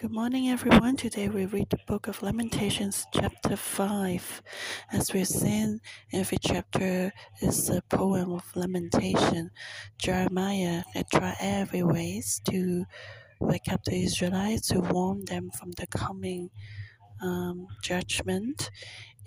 Good 0.00 0.12
morning, 0.12 0.48
everyone. 0.48 0.94
Today 0.94 1.28
we 1.28 1.46
read 1.46 1.70
the 1.70 1.80
book 1.88 2.06
of 2.06 2.22
Lamentations, 2.22 3.04
chapter 3.12 3.56
5. 3.56 4.42
As 4.92 5.12
we've 5.12 5.26
seen, 5.26 5.80
every 6.12 6.38
chapter 6.40 7.12
is 7.42 7.68
a 7.68 7.82
poem 7.82 8.30
of 8.30 8.44
lamentation. 8.54 9.50
Jeremiah 9.98 10.84
tried 11.12 11.34
every 11.40 11.82
ways 11.82 12.40
to 12.48 12.84
wake 13.40 13.72
up 13.72 13.82
the 13.82 14.04
Israelites, 14.04 14.68
to 14.68 14.78
warn 14.78 15.24
them 15.24 15.50
from 15.58 15.72
the 15.72 15.88
coming 15.88 16.50
um, 17.20 17.66
judgment. 17.82 18.70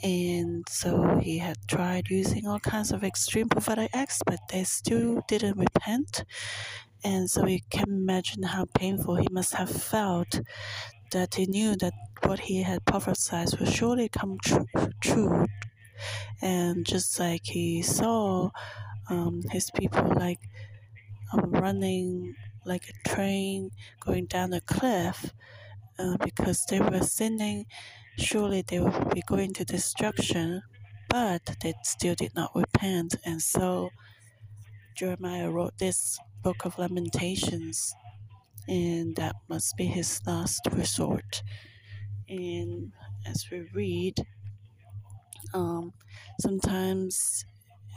And 0.02 0.66
so 0.70 1.20
he 1.22 1.38
had 1.38 1.58
tried 1.68 2.10
using 2.10 2.48
all 2.48 2.62
kinds 2.62 2.94
of 2.94 3.04
extreme 3.04 3.50
prophetic 3.50 3.90
acts, 3.94 4.22
but 4.26 4.40
they 4.50 4.64
still 4.64 5.22
didn't 5.28 5.58
repent. 5.58 6.24
And 7.04 7.30
so 7.30 7.48
you 7.48 7.60
can 7.70 7.90
imagine 7.90 8.44
how 8.44 8.66
painful 8.74 9.16
he 9.16 9.28
must 9.32 9.56
have 9.56 9.70
felt 9.70 10.42
that 11.12 11.36
he 11.36 11.46
knew 11.46 11.76
that 11.78 11.94
what 12.24 12.40
he 12.40 12.64
had 12.64 12.86
prophesied 12.86 13.50
would 13.60 13.70
surely 13.70 14.08
come 14.08 14.38
true. 15.02 15.46
And 16.42 16.86
just 16.86 17.20
like 17.20 17.42
he 17.46 17.82
saw 17.82 18.50
um, 19.10 19.42
his 19.52 19.70
people 19.72 20.14
like 20.16 20.40
um, 21.34 21.52
running 21.52 22.36
like 22.66 22.86
a 22.90 23.10
train 23.10 23.72
going 24.00 24.26
down 24.26 24.54
a 24.54 24.62
cliff 24.62 25.34
uh, 26.00 26.18
because 26.24 26.66
they 26.66 26.80
were 26.80 27.02
sinning, 27.02 27.66
surely 28.18 28.62
they 28.62 28.80
would 28.80 29.10
be 29.14 29.22
going 29.28 29.54
to 29.54 29.66
destruction, 29.66 30.62
but 31.10 31.58
they 31.62 31.74
still 31.84 32.16
did 32.16 32.34
not 32.36 32.52
repent. 32.56 33.16
And 33.26 33.42
so 33.42 33.90
Jeremiah 34.96 35.50
wrote 35.50 35.78
this 35.78 36.20
Book 36.44 36.66
of 36.66 36.78
Lamentations, 36.78 37.94
and 38.68 39.16
that 39.16 39.36
must 39.50 39.76
be 39.78 39.86
his 39.86 40.22
last 40.26 40.62
resort. 40.74 41.44
And 42.30 42.92
as 43.28 43.46
we 43.52 43.68
read, 43.74 44.26
um, 45.54 45.94
sometimes 46.40 47.46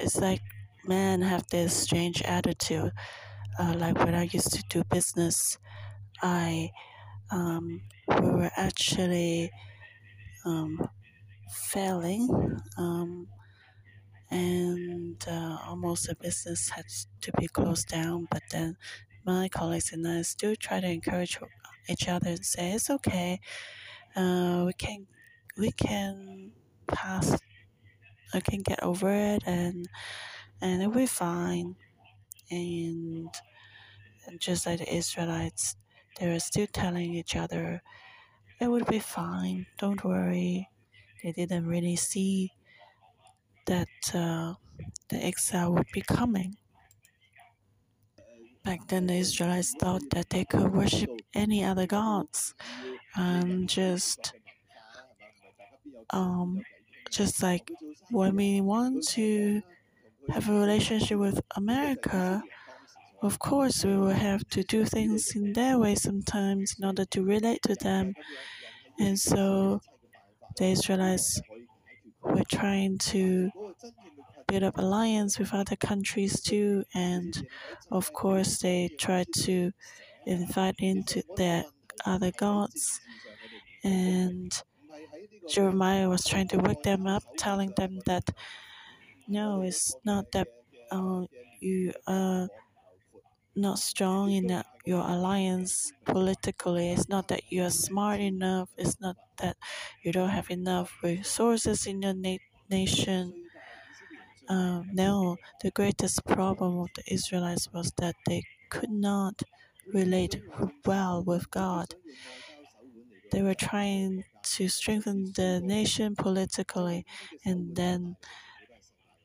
it's 0.01 0.17
like 0.17 0.43
men 0.87 1.23
have 1.23 1.47
this 1.49 1.75
strange 1.75 2.23
attitude. 2.23 2.93
Uh, 3.59 3.75
like 3.79 3.99
when 3.99 4.15
I 4.15 4.25
used 4.25 4.53
to 4.55 4.63
do 4.69 4.85
business, 4.91 5.59
I 6.23 6.71
um, 7.31 7.83
we 8.09 8.31
were 8.31 8.51
actually 8.57 9.51
um, 10.45 10.89
failing. 11.51 12.29
Um, 12.79 13.29
and 14.31 15.23
uh, 15.29 15.59
almost 15.67 16.07
the 16.07 16.15
business 16.17 16.71
had 16.71 16.87
to 17.21 17.33
be 17.39 17.49
closed 17.49 17.89
down. 17.89 18.27
But 18.31 18.43
then 18.51 18.77
my 19.25 19.49
colleagues 19.49 19.93
and 19.93 20.07
I 20.07 20.23
still 20.23 20.55
try 20.57 20.81
to 20.81 20.89
encourage 20.89 21.39
each 21.89 22.09
other 22.09 22.31
and 22.31 22.45
say 22.45 22.73
it's 22.73 22.91
okay. 22.91 23.41
Uh, 24.17 24.65
we 24.67 24.73
can 24.75 25.07
we 25.59 25.71
can 25.73 26.53
pass. 26.87 27.39
I 28.33 28.41
can 28.41 28.63
get 28.63 28.83
over 28.83 29.13
it 29.13 29.43
and 29.47 29.89
and 30.61 30.83
it'll 30.83 30.95
be 30.95 31.07
fine. 31.07 31.77
And, 32.51 33.29
and 34.27 34.41
just 34.41 34.67
like 34.67 34.79
the 34.79 34.95
Israelites, 34.95 35.77
they 36.21 36.29
were 36.29 36.39
still 36.41 36.67
telling 36.67 37.15
each 37.15 37.37
other 37.37 37.83
it 38.61 38.69
would 38.69 38.87
be 38.87 38.99
fine. 39.01 39.67
Don't 39.79 40.05
worry. 40.05 40.69
They 41.23 41.33
didn't 41.33 41.67
really 41.67 41.97
see 41.97 42.53
that 43.67 43.89
uh, 44.15 44.55
the 45.09 45.25
exile 45.25 45.73
would 45.73 45.89
be 45.93 46.03
coming. 46.03 46.57
Back 48.65 48.87
then, 48.89 49.07
the 49.07 49.15
Israelites 49.15 49.75
thought 49.79 50.03
that 50.13 50.31
they 50.31 50.45
could 50.47 50.73
worship 50.73 51.11
any 51.35 51.63
other 51.63 51.87
gods, 51.87 52.55
and 53.15 53.69
just, 53.69 54.33
um, 56.11 56.63
just 57.11 57.43
like 57.43 57.71
when 58.11 58.37
we 58.37 58.63
want 58.63 59.07
to 59.09 59.61
have 60.31 60.49
a 60.49 60.59
relationship 60.59 61.19
with 61.19 61.41
America, 61.57 62.43
of 63.23 63.39
course 63.39 63.85
we 63.85 63.97
will 63.97 64.09
have 64.29 64.49
to 64.49 64.63
do 64.63 64.87
things 64.87 65.37
in 65.37 65.53
their 65.53 65.79
way 65.79 65.95
sometimes 65.95 66.75
in 66.79 66.87
order 66.87 67.05
to 67.05 67.23
relate 67.23 67.61
to 67.65 67.75
them, 67.75 68.15
and 68.99 69.19
so 69.19 69.81
the 70.57 70.67
Israelites 70.67 71.41
we're 72.25 72.45
trying 72.51 72.99
to 72.99 73.51
build 74.47 74.63
up 74.63 74.79
alliance 74.79 75.39
with 75.39 75.53
other 75.55 75.77
countries 75.77 76.41
too, 76.41 76.85
and 76.95 77.47
of 77.91 78.13
course 78.13 78.59
they 78.59 78.89
try 78.99 79.25
to 79.35 79.73
invite 80.27 80.77
into 80.79 81.23
their 81.37 81.65
other 82.05 82.31
gods. 82.33 83.01
And 83.85 84.53
Jeremiah 85.49 86.09
was 86.09 86.25
trying 86.25 86.49
to 86.49 86.59
wake 86.59 86.83
them 86.83 87.07
up, 87.07 87.25
telling 87.39 87.73
them 87.77 88.01
that 88.07 88.31
no, 89.27 89.63
it's 89.63 89.97
not 90.05 90.33
that 90.33 90.49
uh, 90.91 91.25
you 91.61 91.93
are 92.07 92.49
not 93.57 93.79
strong 93.79 94.31
in 94.33 94.63
your 94.85 95.01
alliance 95.03 95.93
politically. 96.05 96.91
It's 96.93 97.09
not 97.09 97.29
that 97.29 97.51
you 97.53 97.63
are 97.65 97.71
smart 97.71 98.21
enough. 98.21 98.71
It's 98.77 99.01
not 99.01 99.17
that 99.39 99.57
you 100.03 100.13
don't 100.13 100.31
have 100.31 100.51
enough 100.51 100.99
resources 101.03 101.87
in 101.87 102.03
your 102.03 102.15
na- 102.15 102.39
nation. 102.71 103.49
Um, 104.49 104.89
no, 104.93 105.37
the 105.63 105.71
greatest 105.71 106.25
problem 106.25 106.79
of 106.79 106.89
the 106.95 107.03
Israelites 107.13 107.71
was 107.73 107.93
that 107.99 108.17
they 108.27 108.43
could 108.71 108.91
not 108.91 109.43
relate 109.93 110.41
well 110.85 111.23
with 111.23 111.51
God. 111.51 111.95
They 113.33 113.43
were 113.43 113.55
trying 113.55 114.25
to 114.45 114.69
strengthen 114.69 115.33
the 115.35 115.61
nation 115.61 116.17
politically, 116.17 117.05
and 117.45 117.77
then 117.77 118.17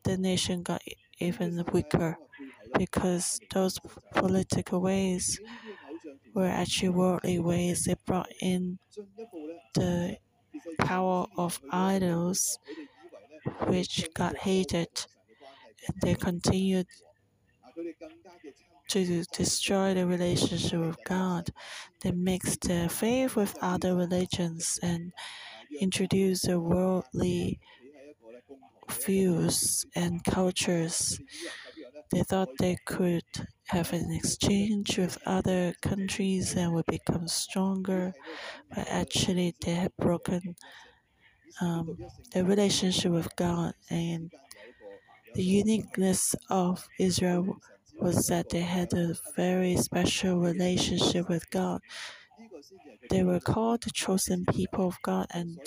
the 0.04 0.18
nation 0.18 0.62
got 0.64 0.82
even 1.20 1.64
weaker 1.74 2.18
because 2.78 3.40
those 3.52 3.80
political 4.16 4.82
ways 4.82 5.40
were 6.34 6.48
actually 6.48 6.90
worldly 6.90 7.40
ways. 7.40 7.86
They 7.86 7.96
brought 8.06 8.32
in 8.42 8.80
the 9.76 10.18
power 10.80 11.28
of 11.38 11.60
idols, 11.72 12.60
which 13.68 14.10
got 14.14 14.38
hated, 14.38 14.90
they 16.02 16.16
continued 16.16 16.88
to 18.90 19.24
destroy 19.34 19.94
the 19.94 20.06
relationship 20.06 20.80
with 20.80 20.98
God. 21.06 21.52
They 22.02 22.12
mixed 22.12 22.62
their 22.62 22.90
faith 22.90 23.36
with 23.36 23.56
other 23.62 23.96
religions 23.96 24.80
and 24.82 25.14
introduced 25.80 26.48
the 26.48 26.60
worldly 26.60 27.60
views 29.06 29.86
and 29.96 30.24
cultures 30.24 31.20
they 32.12 32.24
thought 32.24 32.50
they 32.60 32.78
could 32.86 33.24
have 33.68 33.94
an 33.94 34.12
exchange 34.12 34.98
with 34.98 35.18
other 35.26 35.74
countries 35.82 36.56
and 36.56 36.74
would 36.74 36.86
become 36.88 37.28
stronger, 37.28 38.14
but 38.70 38.88
actually 38.90 39.56
they 39.62 39.76
had 39.76 39.96
broken 39.98 40.56
um, 41.62 41.98
the 42.34 42.44
relationship 42.44 43.12
with 43.12 43.36
God. 43.36 43.74
And 43.90 44.32
the 45.34 45.44
uniqueness 45.44 46.36
of 46.50 46.88
Israel 47.00 47.58
was 48.00 48.28
that 48.28 48.50
they 48.50 48.62
had 48.62 48.94
a 48.94 49.16
very 49.36 49.76
special 49.78 50.40
relationship 50.40 51.28
with 51.30 51.50
God. 51.50 51.82
They 53.10 53.24
were 53.24 53.40
called 53.42 53.84
the 53.84 53.92
chosen 53.92 54.46
people 54.46 54.88
of 54.88 55.02
God, 55.02 55.28
and 55.32 55.60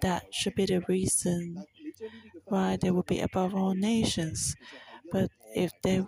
that 0.00 0.32
should 0.32 0.54
be 0.54 0.66
the 0.66 0.80
reason 0.88 1.64
why 2.46 2.76
they 2.76 2.90
would 2.90 3.06
be 3.06 3.20
above 3.20 3.54
all 3.54 3.74
nations. 3.74 4.56
But 5.14 5.30
if 5.54 5.70
they 5.84 6.04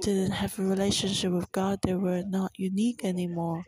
didn't 0.00 0.30
have 0.30 0.58
a 0.58 0.62
relationship 0.62 1.30
with 1.30 1.52
God, 1.52 1.78
they 1.82 1.94
were 1.94 2.22
not 2.26 2.52
unique 2.56 3.04
anymore. 3.04 3.66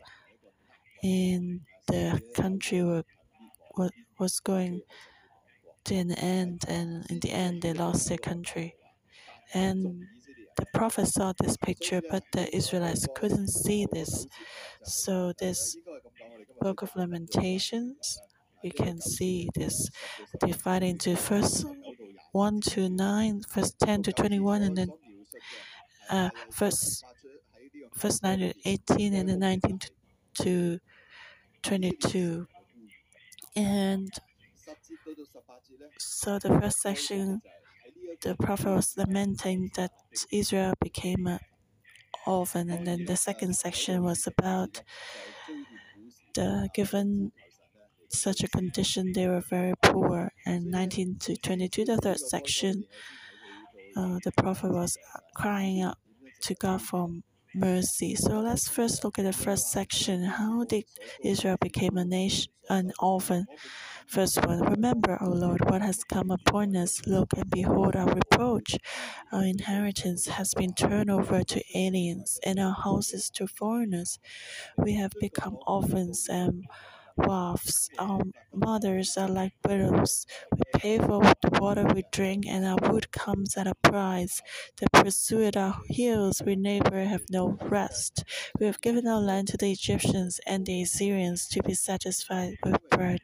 And 1.03 1.61
the 1.87 2.19
country 2.33 2.81
were, 2.81 3.03
was 4.17 4.39
going 4.39 4.81
to 5.83 5.95
an 5.95 6.11
end, 6.13 6.65
and 6.67 7.05
in 7.11 7.19
the 7.19 7.31
end, 7.31 7.61
they 7.61 7.73
lost 7.73 8.09
their 8.09 8.17
country. 8.17 8.73
And 9.53 10.03
the 10.57 10.65
prophet 10.73 11.05
saw 11.05 11.33
this 11.39 11.55
picture, 11.57 12.01
but 12.09 12.23
the 12.31 12.53
Israelites 12.55 13.07
couldn't 13.13 13.49
see 13.49 13.85
this. 13.91 14.25
So, 14.83 15.33
this 15.37 15.77
book 16.59 16.81
of 16.81 16.95
Lamentations, 16.95 18.17
we 18.63 18.71
can 18.71 18.99
see 18.99 19.49
this 19.53 19.91
divided 20.39 20.87
into 20.87 21.15
first 21.15 21.67
1 22.35 22.59
to 22.59 22.89
9, 22.89 23.43
verse 23.49 23.71
10 23.81 24.03
to 24.03 24.11
21, 24.11 24.61
and 24.61 24.75
then 24.75 24.89
uh, 26.09 26.29
verse, 26.51 27.01
verse 27.95 28.21
9 28.21 28.39
to 28.39 28.53
18, 28.65 29.13
and 29.13 29.29
then 29.29 29.39
19 29.39 29.79
to 30.41 30.79
22. 31.63 32.45
And 33.55 34.11
so 35.97 36.37
the 36.37 36.49
first 36.59 36.81
section, 36.81 37.41
the 38.21 38.35
prophet 38.35 38.75
was 38.75 38.97
lamenting 38.97 39.71
that 39.77 39.91
Israel 40.29 40.73
became 40.81 41.27
an 41.27 41.39
orphan, 42.27 42.69
and 42.69 42.85
then 42.85 43.05
the 43.05 43.15
second 43.15 43.55
section 43.55 44.03
was 44.03 44.27
about 44.27 44.83
the, 46.33 46.67
given 46.73 47.31
such 48.09 48.43
a 48.43 48.49
condition, 48.49 49.13
they 49.13 49.27
were 49.27 49.39
very 49.39 49.74
poor. 49.95 50.31
And 50.45 50.65
19 50.65 51.17
to 51.19 51.37
22, 51.37 51.85
the 51.85 51.97
third 51.97 52.19
section, 52.19 52.83
uh, 53.95 54.19
the 54.23 54.31
prophet 54.37 54.71
was 54.71 54.97
crying 55.35 55.81
out 55.81 55.97
to 56.41 56.53
God 56.55 56.81
for 56.81 57.09
mercy. 57.53 58.15
So 58.15 58.41
let's 58.41 58.67
first 58.67 59.03
look 59.03 59.17
at 59.17 59.23
the 59.23 59.33
first 59.33 59.71
section. 59.71 60.23
How 60.23 60.65
did 60.65 60.83
Israel 61.23 61.57
become 61.61 61.97
a 61.97 62.03
nation, 62.03 62.51
an 62.69 62.91
orphan? 62.99 63.45
First 64.05 64.45
1 64.45 64.59
Remember, 64.69 65.17
O 65.21 65.29
Lord, 65.29 65.61
what 65.69 65.81
has 65.81 66.03
come 66.03 66.29
upon 66.29 66.75
us. 66.75 67.07
Look 67.07 67.33
and 67.37 67.49
behold 67.49 67.95
our 67.95 68.13
reproach. 68.13 68.77
Our 69.31 69.45
inheritance 69.45 70.27
has 70.27 70.53
been 70.53 70.73
turned 70.73 71.09
over 71.09 71.43
to 71.43 71.63
aliens, 71.73 72.39
and 72.45 72.59
our 72.59 72.75
houses 72.83 73.29
to 73.31 73.47
foreigners. 73.47 74.19
We 74.77 74.93
have 74.95 75.13
become 75.19 75.57
orphans 75.65 76.27
and 76.29 76.65
wives. 77.17 77.89
Our 77.97 78.21
um, 78.21 78.33
mothers 78.53 79.17
are 79.17 79.27
like 79.29 79.53
widows. 79.65 80.25
We 80.51 80.79
pay 80.79 80.97
for 80.99 81.21
the 81.41 81.57
water 81.59 81.85
we 81.85 82.03
drink, 82.11 82.45
and 82.47 82.65
our 82.65 82.77
wood 82.91 83.11
comes 83.11 83.57
at 83.57 83.67
a 83.67 83.75
price. 83.75 84.41
The 84.77 84.87
pursuit 84.91 85.55
our 85.57 85.81
heels, 85.87 86.41
we 86.45 86.55
neighbor 86.55 87.03
have 87.03 87.25
no 87.29 87.57
rest. 87.61 88.23
We 88.59 88.65
have 88.67 88.81
given 88.81 89.07
our 89.07 89.21
land 89.21 89.47
to 89.49 89.57
the 89.57 89.71
Egyptians 89.71 90.39
and 90.45 90.65
the 90.65 90.81
Assyrians 90.83 91.47
to 91.49 91.63
be 91.63 91.73
satisfied 91.73 92.55
with 92.63 92.89
bread. 92.89 93.21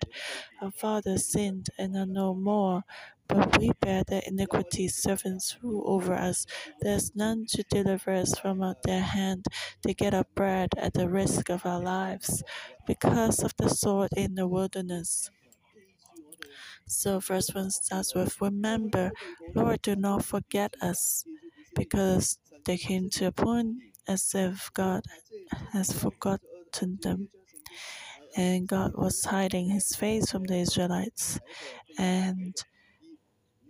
Our 0.62 0.72
fathers 0.72 1.28
sinned 1.28 1.68
and 1.78 1.96
are 1.98 2.06
no 2.06 2.34
more. 2.34 2.84
But 3.32 3.58
we 3.60 3.72
bear 3.80 4.04
their 4.04 4.22
iniquity, 4.28 4.88
servants 4.90 5.58
rule 5.62 5.84
over 5.86 6.14
us. 6.14 6.46
There 6.82 6.96
is 6.96 7.16
none 7.16 7.46
to 7.50 7.64
deliver 7.64 8.12
us 8.12 8.38
from 8.38 8.62
their 8.84 9.02
hand. 9.02 9.46
They 9.84 9.94
get 9.94 10.14
our 10.14 10.26
bread 10.36 10.70
at 10.78 10.94
the 10.94 11.08
risk 11.10 11.50
of 11.50 11.66
our 11.66 11.80
lives 11.80 12.44
because 12.86 13.42
of 13.42 13.56
the 13.58 13.70
sword 13.70 14.10
in 14.18 14.36
the 14.36 14.48
wilderness. 14.48 15.32
So, 16.88 17.20
verse 17.20 17.50
1 17.54 17.72
starts 17.72 18.14
with 18.14 18.42
Remember, 18.42 19.12
Lord, 19.56 19.82
do 19.82 19.96
not 19.96 20.26
forget 20.26 20.76
us, 20.82 21.24
because 21.76 22.38
they 22.66 22.78
came 22.78 23.10
to 23.12 23.28
a 23.28 23.32
point 23.32 23.78
as 24.08 24.34
if 24.36 24.72
God 24.74 25.04
has 25.72 25.92
forgotten 25.92 27.00
them. 27.02 27.30
And 28.36 28.68
God 28.68 28.94
was 28.96 29.24
hiding 29.26 29.70
his 29.70 29.96
face 29.96 30.32
from 30.32 30.44
the 30.46 30.58
Israelites. 30.58 31.40
And 31.98 32.56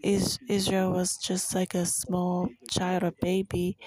Israel 0.03 0.91
was 0.91 1.17
just 1.17 1.55
like 1.55 1.73
a 1.73 1.85
small 1.85 2.49
child 2.69 3.03
or 3.03 3.11
baby. 3.21 3.77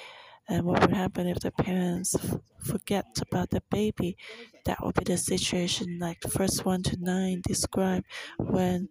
And 0.49 0.65
what 0.65 0.81
would 0.83 0.93
happen 0.95 1.27
if 1.27 1.41
the 1.41 1.51
parents 1.51 2.15
forget 2.59 3.07
about 3.23 3.51
the 3.51 3.63
baby? 3.71 4.17
That 4.67 4.85
would 4.85 4.95
be 4.95 5.05
the 5.05 5.17
situation 5.17 5.99
like 5.99 6.21
the 6.21 6.29
first 6.29 6.65
1 6.65 6.83
to 6.85 6.97
9 7.01 7.43
describe 7.47 8.05
when 8.39 8.89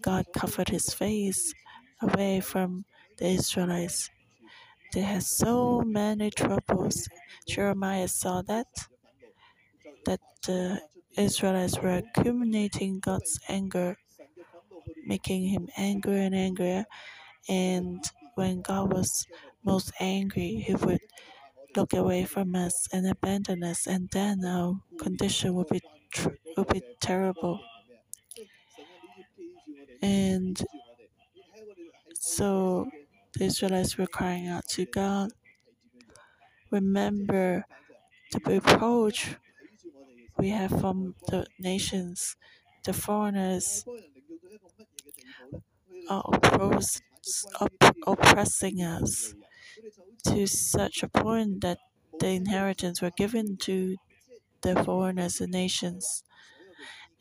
God 0.00 0.26
covered 0.34 0.70
his 0.70 0.92
face 0.94 1.52
away 2.00 2.40
from 2.40 2.84
the 3.18 3.26
Israelites. 3.26 4.10
They 4.92 5.00
had 5.00 5.22
so 5.22 5.82
many 5.82 6.30
troubles. 6.30 7.08
Jeremiah 7.46 8.08
saw 8.08 8.42
that 8.42 8.66
that 10.04 10.20
the 10.46 10.80
Israelites 11.16 11.78
were 11.80 12.02
accumulating 12.02 13.00
God's 13.00 13.40
anger 13.48 13.96
making 15.06 15.46
him 15.48 15.68
angrier 15.76 16.22
and 16.22 16.34
angrier. 16.34 16.84
And 17.48 18.04
when 18.34 18.62
God 18.62 18.92
was 18.92 19.26
most 19.64 19.92
angry, 20.00 20.64
he 20.66 20.74
would 20.74 21.00
look 21.76 21.92
away 21.92 22.24
from 22.24 22.54
us 22.54 22.88
and 22.92 23.06
abandon 23.06 23.62
us, 23.62 23.86
and 23.86 24.08
then 24.12 24.44
our 24.44 24.80
condition 24.98 25.54
would 25.54 25.68
be 25.68 25.80
would 26.56 26.68
be 26.68 26.82
terrible. 27.00 27.60
And 30.02 30.62
so 32.14 32.88
the 33.34 33.44
Israelites 33.44 33.98
were 33.98 34.06
crying 34.06 34.48
out 34.48 34.66
to 34.70 34.86
God. 34.86 35.30
Remember 36.70 37.64
the 38.32 38.40
reproach 38.40 39.36
we 40.38 40.50
have 40.50 40.80
from 40.80 41.14
the 41.28 41.46
nations, 41.58 42.36
the 42.84 42.92
foreigners 42.92 43.84
are 46.08 46.22
oppros- 46.24 47.02
opp- 47.60 47.96
oppressing 48.06 48.82
us 48.82 49.34
to 50.26 50.46
such 50.46 51.02
a 51.02 51.08
point 51.08 51.62
that 51.62 51.78
the 52.20 52.28
inheritance 52.30 53.02
were 53.02 53.12
given 53.12 53.56
to 53.58 53.96
the 54.62 54.82
foreigners 54.84 55.40
and 55.40 55.52
nations, 55.52 56.24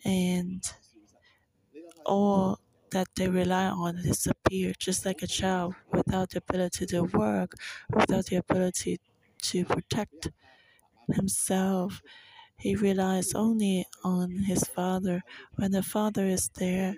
and 0.04 0.74
all 2.06 2.60
that 2.92 3.08
they 3.16 3.28
rely 3.28 3.66
on 3.66 4.02
disappear, 4.02 4.74
just 4.78 5.06
like 5.06 5.22
a 5.22 5.28
child 5.28 5.76
without 5.92 6.30
the 6.30 6.38
ability 6.38 6.86
to 6.86 7.02
work, 7.04 7.54
without 7.90 8.26
the 8.28 8.36
ability 8.38 9.00
to 9.42 9.66
protect 9.66 10.32
himself. 11.14 12.02
He 12.58 12.76
relies 12.76 13.34
only 13.36 13.86
on 14.04 14.32
his 14.52 14.64
father. 14.66 15.24
When 15.56 15.72
the 15.72 15.84
father 15.84 16.26
is 16.28 16.50
there, 16.50 16.98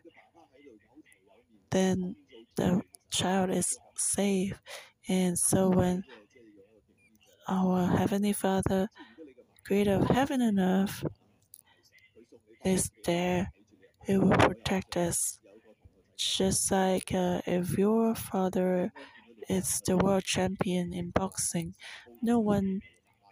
then 1.77 2.15
the 2.55 2.81
child 3.11 3.49
is 3.51 3.77
safe. 3.95 4.59
And 5.07 5.37
so 5.37 5.69
when 5.69 6.03
our 7.47 7.87
Heavenly 7.97 8.33
Father, 8.33 8.89
creator 9.65 9.95
of 9.95 10.09
heaven 10.09 10.41
and 10.41 10.59
earth, 10.59 11.03
is 12.63 12.89
there, 13.05 13.51
He 14.05 14.17
will 14.17 14.37
protect 14.37 14.97
us. 14.97 15.39
Just 16.17 16.71
like 16.71 17.13
uh, 17.13 17.41
if 17.47 17.77
your 17.77 18.15
father 18.15 18.91
is 19.49 19.81
the 19.85 19.97
world 19.97 20.23
champion 20.25 20.93
in 20.93 21.11
boxing, 21.11 21.75
no 22.21 22.39
one 22.39 22.81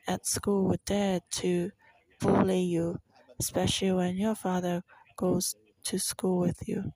at 0.07 0.25
school 0.27 0.65
would 0.67 0.85
dare 0.85 1.21
to 1.31 1.71
bully 2.19 2.61
you, 2.61 2.99
especially 3.39 3.93
when 3.93 4.17
your 4.17 4.35
father 4.35 4.83
goes 5.17 5.55
to 5.85 5.99
school 5.99 6.39
with 6.39 6.67
you 6.67 6.93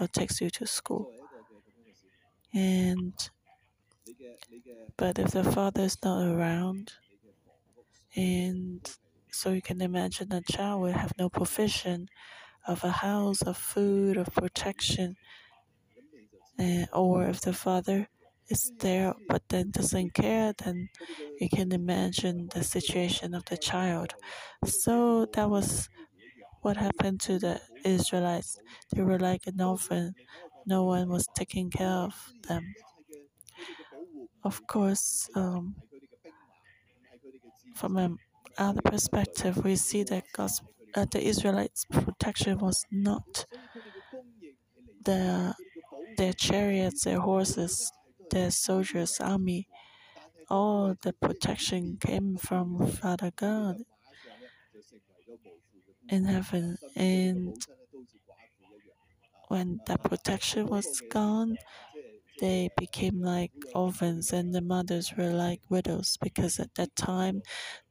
or 0.00 0.08
takes 0.08 0.40
you 0.40 0.50
to 0.50 0.66
school. 0.66 1.12
And 2.54 3.14
but 4.96 5.18
if 5.18 5.30
the 5.32 5.44
father 5.44 5.82
is 5.82 5.96
not 6.02 6.26
around, 6.26 6.92
and 8.16 8.96
so 9.30 9.50
you 9.50 9.62
can 9.62 9.80
imagine 9.80 10.32
a 10.32 10.42
child 10.42 10.82
will 10.82 10.92
have 10.92 11.12
no 11.18 11.28
provision 11.28 12.08
of 12.66 12.84
a 12.84 12.90
house, 12.90 13.42
of 13.42 13.56
food, 13.56 14.16
of 14.16 14.34
protection, 14.34 15.16
and, 16.58 16.88
or 16.92 17.24
if 17.28 17.40
the 17.40 17.52
father 17.52 18.08
is 18.48 18.72
there 18.80 19.14
but 19.28 19.42
then 19.48 19.70
doesn't 19.70 20.14
care, 20.14 20.52
then 20.64 20.88
you 21.40 21.48
can 21.48 21.72
imagine 21.72 22.48
the 22.52 22.64
situation 22.64 23.34
of 23.34 23.44
the 23.46 23.56
child. 23.56 24.14
So 24.64 25.26
that 25.34 25.48
was 25.48 25.88
what 26.62 26.76
happened 26.76 27.20
to 27.20 27.38
the 27.38 27.60
Israelites. 27.84 28.58
They 28.92 29.02
were 29.02 29.18
like 29.18 29.46
an 29.46 29.60
orphan, 29.60 30.14
no 30.66 30.84
one 30.84 31.08
was 31.08 31.26
taking 31.34 31.70
care 31.70 31.88
of 31.88 32.14
them. 32.48 32.74
Of 34.44 34.66
course, 34.66 35.28
um, 35.34 35.76
from 37.74 38.18
another 38.58 38.82
perspective, 38.82 39.64
we 39.64 39.76
see 39.76 40.02
that 40.04 40.24
God's, 40.32 40.62
uh, 40.94 41.06
the 41.10 41.22
Israelites' 41.22 41.84
protection 41.90 42.58
was 42.58 42.84
not 42.90 43.46
the, 45.04 45.54
their 46.16 46.32
chariots, 46.32 47.04
their 47.04 47.20
horses, 47.20 47.92
their 48.30 48.50
soldiers, 48.50 49.20
army. 49.20 49.68
All 50.48 50.96
the 51.02 51.12
protection 51.12 51.98
came 52.00 52.36
from 52.36 52.86
Father 52.86 53.32
God 53.36 53.76
in 56.10 56.24
heaven. 56.24 56.76
And 56.96 57.56
when 59.48 59.80
that 59.86 60.02
protection 60.02 60.66
was 60.66 61.00
gone, 61.10 61.56
they 62.40 62.70
became 62.78 63.22
like 63.22 63.52
orphans 63.74 64.32
and 64.32 64.54
the 64.54 64.60
mothers 64.62 65.14
were 65.16 65.30
like 65.30 65.60
widows 65.70 66.18
because 66.22 66.58
at 66.60 66.74
that 66.76 66.94
time 66.96 67.42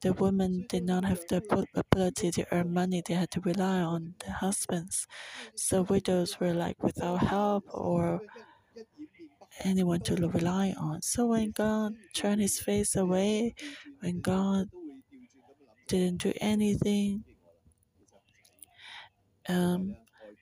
the 0.02 0.14
women 0.14 0.66
did 0.70 0.84
not 0.86 1.06
have 1.06 1.22
the 1.30 1.38
ability 1.76 2.32
to 2.32 2.46
earn 2.54 2.74
money 2.74 3.02
they 3.08 3.14
had 3.16 3.32
to 3.32 3.42
rely 3.42 3.80
on 3.82 4.16
their 4.26 4.36
husbands 4.36 5.08
so 5.56 5.84
widows 5.84 6.40
were 6.40 6.54
like 6.54 6.82
without 6.84 7.20
help 7.24 7.66
or 7.74 8.22
anyone 9.64 10.00
to 10.02 10.16
rely 10.16 10.74
on 10.78 11.02
so 11.02 11.28
when 11.28 11.52
god 11.52 11.94
turned 12.14 12.42
his 12.42 12.60
face 12.60 12.96
away 12.96 13.54
when 14.00 14.22
god 14.22 14.70
didn't 15.88 16.22
do 16.22 16.32
anything 16.40 17.24
um, 19.50 19.96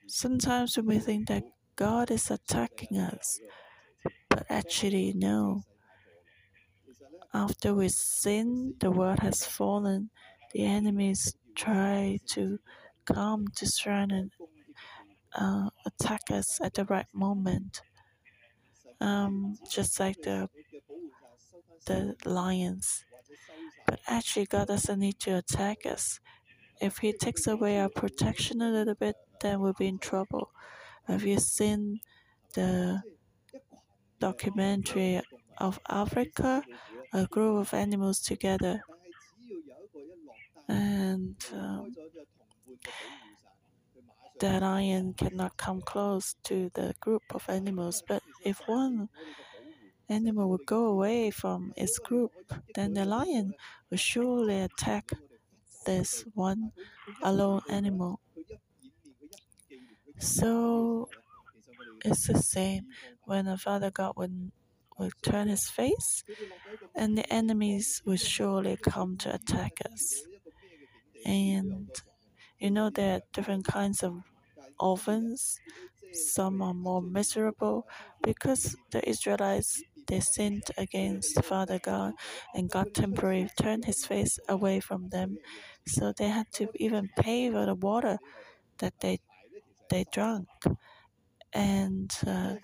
sometimes 0.06 0.76
we 0.76 0.82
may 0.84 0.98
think 0.98 1.28
that 1.28 1.44
god 1.76 2.10
is 2.10 2.30
attacking 2.30 2.98
us 2.98 3.40
but 4.38 4.46
actually, 4.50 5.12
no. 5.16 5.62
After 7.34 7.74
we 7.74 7.88
sin, 7.88 8.74
the 8.80 8.90
world 8.90 9.18
has 9.20 9.44
fallen. 9.44 10.10
The 10.52 10.64
enemies 10.64 11.34
try 11.56 12.20
to 12.28 12.58
come 13.04 13.48
to 13.56 13.66
surround 13.66 14.12
and 14.12 14.30
uh, 15.34 15.70
attack 15.86 16.30
us 16.30 16.60
at 16.62 16.74
the 16.74 16.84
right 16.84 17.06
moment. 17.12 17.82
Um, 19.00 19.56
just 19.70 19.98
like 20.00 20.22
the 20.22 20.48
the 21.86 22.14
lions. 22.24 23.04
But 23.86 24.00
actually, 24.06 24.46
God 24.46 24.68
doesn't 24.68 24.98
need 25.00 25.18
to 25.20 25.38
attack 25.38 25.86
us. 25.86 26.20
If 26.80 26.98
He 26.98 27.12
takes 27.12 27.46
away 27.46 27.80
our 27.80 27.88
protection 27.88 28.62
a 28.62 28.70
little 28.70 28.94
bit, 28.94 29.16
then 29.40 29.60
we'll 29.60 29.72
be 29.72 29.88
in 29.88 29.98
trouble. 29.98 30.50
Have 31.06 31.24
you 31.24 31.38
seen 31.38 32.00
the 32.54 33.02
documentary 34.20 35.20
of 35.58 35.78
Africa? 35.88 36.62
A 37.12 37.26
group 37.26 37.60
of 37.60 37.74
animals 37.74 38.20
together. 38.20 38.82
And 40.68 41.36
um, 41.54 41.94
the 44.38 44.60
lion 44.60 45.14
cannot 45.14 45.56
come 45.56 45.80
close 45.80 46.34
to 46.44 46.70
the 46.74 46.94
group 47.00 47.22
of 47.30 47.48
animals. 47.48 48.02
But 48.06 48.22
if 48.44 48.60
one 48.66 49.08
animal 50.08 50.50
would 50.50 50.66
go 50.66 50.86
away 50.86 51.30
from 51.30 51.72
its 51.76 51.98
group, 51.98 52.32
then 52.74 52.94
the 52.94 53.04
lion 53.04 53.54
will 53.90 53.98
surely 53.98 54.60
attack 54.60 55.10
this 55.88 56.24
one 56.34 56.72
alone 57.22 57.62
animal. 57.70 58.20
So 60.18 61.08
it's 62.04 62.26
the 62.28 62.38
same 62.38 62.84
when 63.24 63.46
a 63.48 63.56
father 63.56 63.90
God 63.90 64.14
would, 64.16 64.52
would 64.98 65.12
turn 65.22 65.48
his 65.48 65.68
face, 65.70 66.24
and 66.94 67.16
the 67.18 67.26
enemies 67.32 68.02
will 68.04 68.16
surely 68.34 68.76
come 68.76 69.16
to 69.18 69.34
attack 69.34 69.74
us. 69.92 70.22
And 71.24 71.90
you 72.58 72.70
know, 72.70 72.90
there 72.90 73.16
are 73.16 73.22
different 73.32 73.66
kinds 73.66 74.02
of 74.02 74.14
orphans. 74.80 75.60
Some 76.12 76.62
are 76.62 76.74
more 76.74 77.02
miserable 77.02 77.86
because 78.22 78.76
the 78.92 79.06
Israelites 79.08 79.82
they 80.08 80.20
sinned 80.20 80.64
against 80.76 81.42
Father 81.44 81.78
God, 81.78 82.14
and 82.54 82.70
God 82.70 82.94
temporarily 82.94 83.50
turned 83.60 83.84
His 83.84 84.04
face 84.06 84.38
away 84.48 84.80
from 84.80 85.08
them. 85.10 85.38
So 85.86 86.12
they 86.16 86.28
had 86.28 86.46
to 86.54 86.68
even 86.76 87.10
pay 87.18 87.50
for 87.50 87.66
the 87.66 87.74
water 87.74 88.18
that 88.78 89.00
they 89.00 89.20
they 89.90 90.04
drank, 90.12 90.48
and 91.52 92.14
uh, 92.26 92.54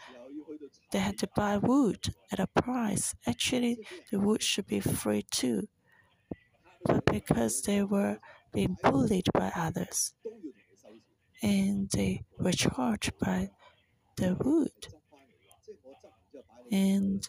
they 0.93 0.99
had 0.99 1.19
to 1.19 1.29
buy 1.37 1.59
wood 1.59 2.15
at 2.33 2.39
a 2.41 2.47
price. 2.47 3.15
Actually, 3.27 3.87
the 4.11 4.19
wood 4.19 4.43
should 4.43 4.67
be 4.67 4.81
free 4.81 5.23
too, 5.31 5.69
but 6.87 7.05
because 7.07 7.63
they 7.63 7.83
were 7.83 8.19
being 8.53 8.77
bullied 8.83 9.29
by 9.35 9.51
others, 9.57 10.15
and 11.43 11.91
they 11.91 12.25
were 12.39 12.53
charged 12.53 13.13
by 13.19 13.51
the 14.17 14.37
wood. 14.45 14.89
And 16.71 17.27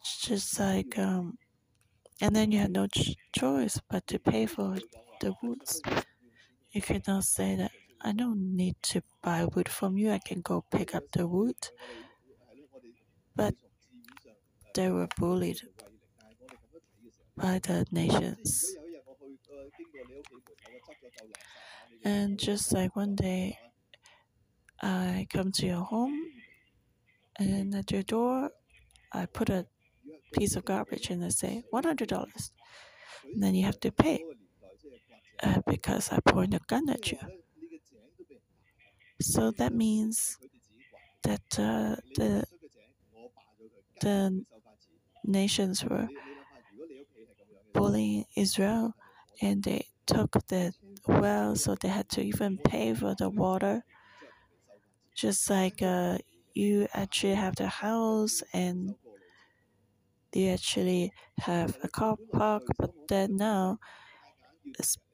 it's 0.00 0.18
just 0.26 0.58
like, 0.58 0.98
um, 0.98 1.38
and 2.20 2.34
then 2.36 2.52
you 2.52 2.58
had 2.60 2.72
no 2.72 2.86
ch- 2.88 3.16
choice 3.32 3.80
but 3.90 4.06
to 4.08 4.18
pay 4.18 4.46
for 4.46 4.78
the 5.20 5.34
woods. 5.42 5.82
You 6.72 6.82
cannot 6.82 7.24
say 7.24 7.56
that 7.56 7.72
I 8.02 8.12
don't 8.12 8.56
need 8.56 8.76
to 8.84 9.02
buy 9.22 9.46
wood 9.46 9.68
from 9.68 9.96
you, 9.98 10.12
I 10.12 10.18
can 10.20 10.40
go 10.42 10.64
pick 10.70 10.94
up 10.94 11.04
the 11.12 11.26
wood. 11.26 11.56
But 13.36 13.54
they 14.74 14.90
were 14.92 15.08
bullied 15.16 15.60
by 17.36 17.58
the 17.60 17.86
nations. 17.92 18.76
And 22.04 22.38
just 22.38 22.72
like 22.72 22.96
one 22.96 23.14
day, 23.16 23.58
I 24.80 25.26
come 25.30 25.52
to 25.52 25.66
your 25.66 25.82
home, 25.84 26.32
and 27.38 27.74
at 27.74 27.90
your 27.90 28.02
door, 28.02 28.50
I 29.12 29.26
put 29.26 29.48
a 29.50 29.66
piece 30.32 30.56
of 30.56 30.64
garbage 30.64 31.10
and 31.10 31.24
I 31.24 31.28
say 31.28 31.62
$100. 31.72 32.52
And 33.32 33.42
then 33.42 33.54
you 33.54 33.64
have 33.64 33.80
to 33.80 33.92
pay 33.92 34.24
uh, 35.42 35.60
because 35.66 36.12
I 36.12 36.20
point 36.20 36.54
a 36.54 36.60
gun 36.66 36.88
at 36.88 37.10
you. 37.12 37.18
So 39.20 39.50
that 39.52 39.72
means 39.72 40.38
that 41.22 41.58
uh, 41.58 41.96
the 42.16 42.44
the 44.00 44.44
nations 45.24 45.84
were 45.84 46.08
bullying 47.72 48.24
Israel, 48.36 48.94
and 49.40 49.62
they 49.62 49.86
took 50.06 50.32
the 50.48 50.72
well, 51.06 51.54
so 51.56 51.74
they 51.74 51.88
had 51.88 52.08
to 52.10 52.22
even 52.22 52.58
pay 52.58 52.94
for 52.94 53.14
the 53.14 53.28
water. 53.30 53.84
Just 55.14 55.48
like 55.50 55.82
uh, 55.82 56.18
you 56.56 56.88
actually 56.94 57.34
have 57.34 57.56
the 57.56 57.68
house 57.68 58.42
and 58.52 58.96
you 60.32 60.48
actually 60.48 61.12
have 61.38 61.76
a 61.82 61.88
car 61.88 62.16
park, 62.32 62.62
but 62.78 62.92
then 63.08 63.36
now 63.36 63.78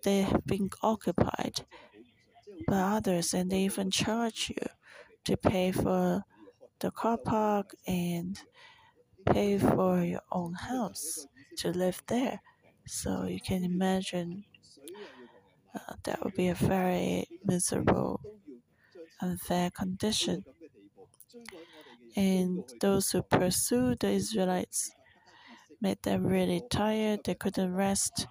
they 0.03 0.23
have 0.23 0.45
been 0.47 0.71
occupied 0.83 1.65
by 2.67 2.81
others, 2.81 3.35
and 3.35 3.51
they 3.51 3.63
even 3.63 3.91
charge 3.91 4.51
you 4.51 4.67
to 5.25 5.37
pay 5.37 5.73
for 5.73 6.25
the 6.81 6.91
car 6.91 7.19
park 7.19 7.75
and 7.87 8.43
pay 9.27 9.59
for 9.59 10.03
your 10.03 10.23
own 10.33 10.55
house 10.55 11.27
to 11.57 11.71
live 11.73 12.03
there. 12.09 12.43
So 12.87 13.25
you 13.27 13.41
can 13.41 13.65
imagine 13.65 14.45
uh, 15.75 15.95
that 16.05 16.23
would 16.25 16.35
be 16.35 16.49
a 16.49 16.55
very 16.55 17.27
miserable, 17.45 18.21
unfair 19.21 19.71
condition. 19.71 20.45
And 22.17 22.65
those 22.81 23.11
who 23.11 23.23
pursued 23.23 24.01
the 24.01 24.11
Israelites 24.11 24.93
made 25.81 26.03
them 26.03 26.27
really 26.27 26.63
tired, 26.71 27.21
they 27.25 27.35
couldn't 27.35 27.75
rest, 27.75 28.27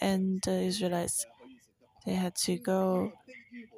and 0.00 0.42
the 0.42 0.62
Israelites 0.62 1.26
they 2.06 2.14
had 2.14 2.36
to 2.36 2.58
go 2.58 3.12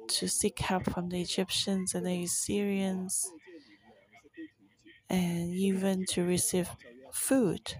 to 0.09 0.27
seek 0.29 0.59
help 0.59 0.85
from 0.91 1.09
the 1.09 1.21
Egyptians 1.21 1.95
and 1.95 2.05
the 2.05 2.23
Assyrians, 2.23 3.31
and 5.09 5.53
even 5.53 6.05
to 6.05 6.23
receive 6.23 6.69
food. 7.11 7.75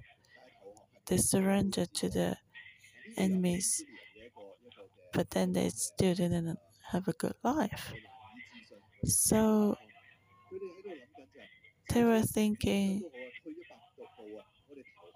They 1.05 1.17
surrendered 1.17 1.93
to 1.95 2.09
the 2.09 2.37
enemies, 3.17 3.83
but 5.13 5.31
then 5.31 5.53
they 5.53 5.69
still 5.69 6.13
didn't 6.15 6.59
have 6.91 7.07
a 7.07 7.13
good 7.13 7.35
life. 7.43 7.93
So 9.05 9.77
they 11.89 12.03
were 12.03 12.21
thinking, 12.21 13.03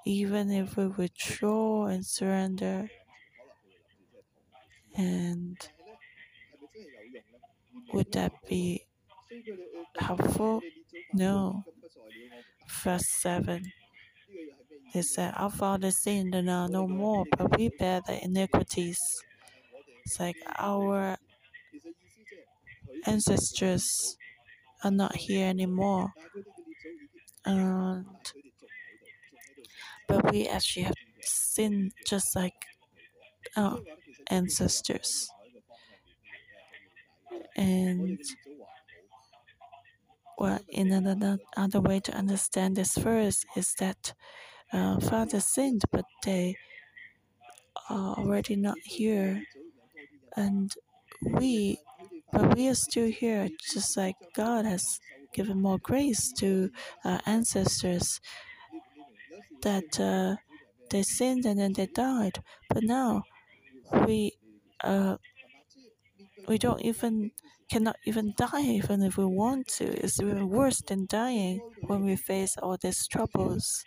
even 0.05 0.51
if 0.51 0.75
we 0.75 0.87
withdraw 0.87 1.85
and 1.85 2.05
surrender, 2.05 2.89
and 4.95 5.69
would 7.93 8.11
that 8.13 8.31
be 8.47 8.85
helpful? 9.99 10.61
No. 11.13 11.63
Verse 12.83 13.09
7 13.09 13.73
They 14.93 15.01
said, 15.01 15.33
Our 15.37 15.49
fathers 15.51 16.03
sinned 16.03 16.35
and 16.35 16.49
are 16.49 16.69
no 16.69 16.87
more, 16.87 17.25
but 17.37 17.57
we 17.57 17.69
bear 17.69 18.01
the 18.05 18.23
iniquities. 18.23 18.99
It's 20.05 20.19
like 20.19 20.37
our 20.57 21.17
ancestors 23.05 24.17
are 24.83 24.91
not 24.91 25.15
here 25.15 25.47
anymore. 25.47 26.13
And 27.45 28.05
but 30.07 30.31
we 30.31 30.47
actually 30.47 30.83
have 30.83 30.95
sinned 31.21 31.93
just 32.05 32.35
like 32.35 32.65
our 33.55 33.79
ancestors. 34.27 35.29
And 37.55 38.19
well, 40.37 40.59
in 40.69 40.91
another 40.91 41.39
other 41.57 41.81
way 41.81 41.99
to 42.01 42.13
understand 42.13 42.75
this 42.75 42.97
verse 42.97 43.45
is 43.55 43.73
that 43.79 44.13
uh, 44.71 44.99
father 44.99 45.39
sinned, 45.39 45.83
but 45.91 46.05
they 46.23 46.55
are 47.89 48.15
already 48.17 48.55
not 48.55 48.77
here, 48.83 49.43
and 50.35 50.73
we, 51.23 51.77
but 52.31 52.55
we 52.55 52.69
are 52.69 52.75
still 52.75 53.09
here, 53.09 53.49
just 53.73 53.97
like 53.97 54.15
God 54.35 54.65
has 54.65 54.99
given 55.33 55.61
more 55.61 55.79
grace 55.79 56.31
to 56.33 56.71
our 57.03 57.21
ancestors 57.25 58.19
that 59.61 59.99
uh, 59.99 60.35
they 60.89 61.03
sinned 61.03 61.45
and 61.45 61.59
then 61.59 61.73
they 61.73 61.87
died, 61.87 62.43
but 62.69 62.83
now 62.83 63.23
we 64.07 64.33
uh, 64.83 65.17
we 66.47 66.57
don't 66.57 66.81
even 66.81 67.31
cannot 67.69 67.95
even 68.05 68.33
die 68.35 68.63
even 68.63 69.01
if 69.03 69.17
we 69.17 69.25
want 69.25 69.67
to. 69.67 69.85
It's 70.03 70.19
even 70.19 70.49
worse 70.49 70.81
than 70.81 71.05
dying 71.07 71.59
when 71.87 72.03
we 72.03 72.15
face 72.15 72.57
all 72.57 72.77
these 72.77 73.07
troubles. 73.07 73.83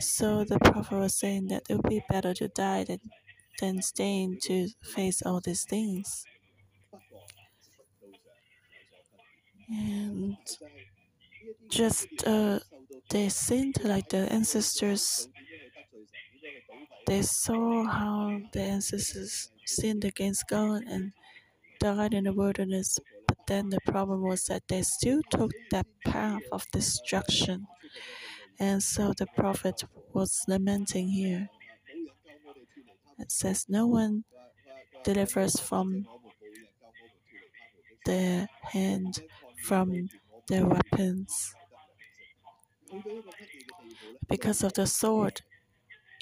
So 0.00 0.44
the 0.44 0.58
prophet 0.58 0.96
was 0.98 1.16
saying 1.18 1.46
that 1.48 1.62
it 1.68 1.74
would 1.76 1.88
be 1.88 2.02
better 2.08 2.34
to 2.34 2.48
die 2.48 2.82
than, 2.84 2.98
than 3.60 3.80
staying 3.82 4.38
to 4.42 4.68
face 4.82 5.22
all 5.22 5.40
these 5.40 5.64
things. 5.64 6.24
And 9.70 10.36
just 11.68 12.08
uh, 12.26 12.58
they 13.10 13.28
sinned 13.28 13.76
like 13.84 14.08
the 14.08 14.30
ancestors. 14.32 15.28
They 17.06 17.22
saw 17.22 17.82
how 17.82 18.40
the 18.52 18.62
ancestors 18.62 19.50
sinned 19.66 20.04
against 20.04 20.46
God 20.46 20.84
and 20.86 21.12
died 21.80 22.14
in 22.14 22.24
the 22.24 22.32
wilderness. 22.34 22.98
But 23.26 23.38
then 23.46 23.70
the 23.70 23.80
problem 23.86 24.22
was 24.22 24.46
that 24.46 24.68
they 24.68 24.82
still 24.82 25.22
took 25.30 25.52
that 25.70 25.86
path 26.04 26.42
of 26.52 26.70
destruction. 26.72 27.66
And 28.60 28.82
so 28.82 29.12
the 29.16 29.26
prophet 29.36 29.84
was 30.12 30.44
lamenting 30.48 31.08
here. 31.10 31.50
It 33.18 33.30
says, 33.30 33.66
No 33.68 33.86
one 33.86 34.24
delivers 35.04 35.60
from 35.60 36.06
their 38.06 38.48
hand 38.62 39.20
from 39.62 40.08
their 40.48 40.66
weapons. 40.66 41.54
Because 44.28 44.62
of 44.62 44.74
the 44.74 44.86
sword 44.86 45.42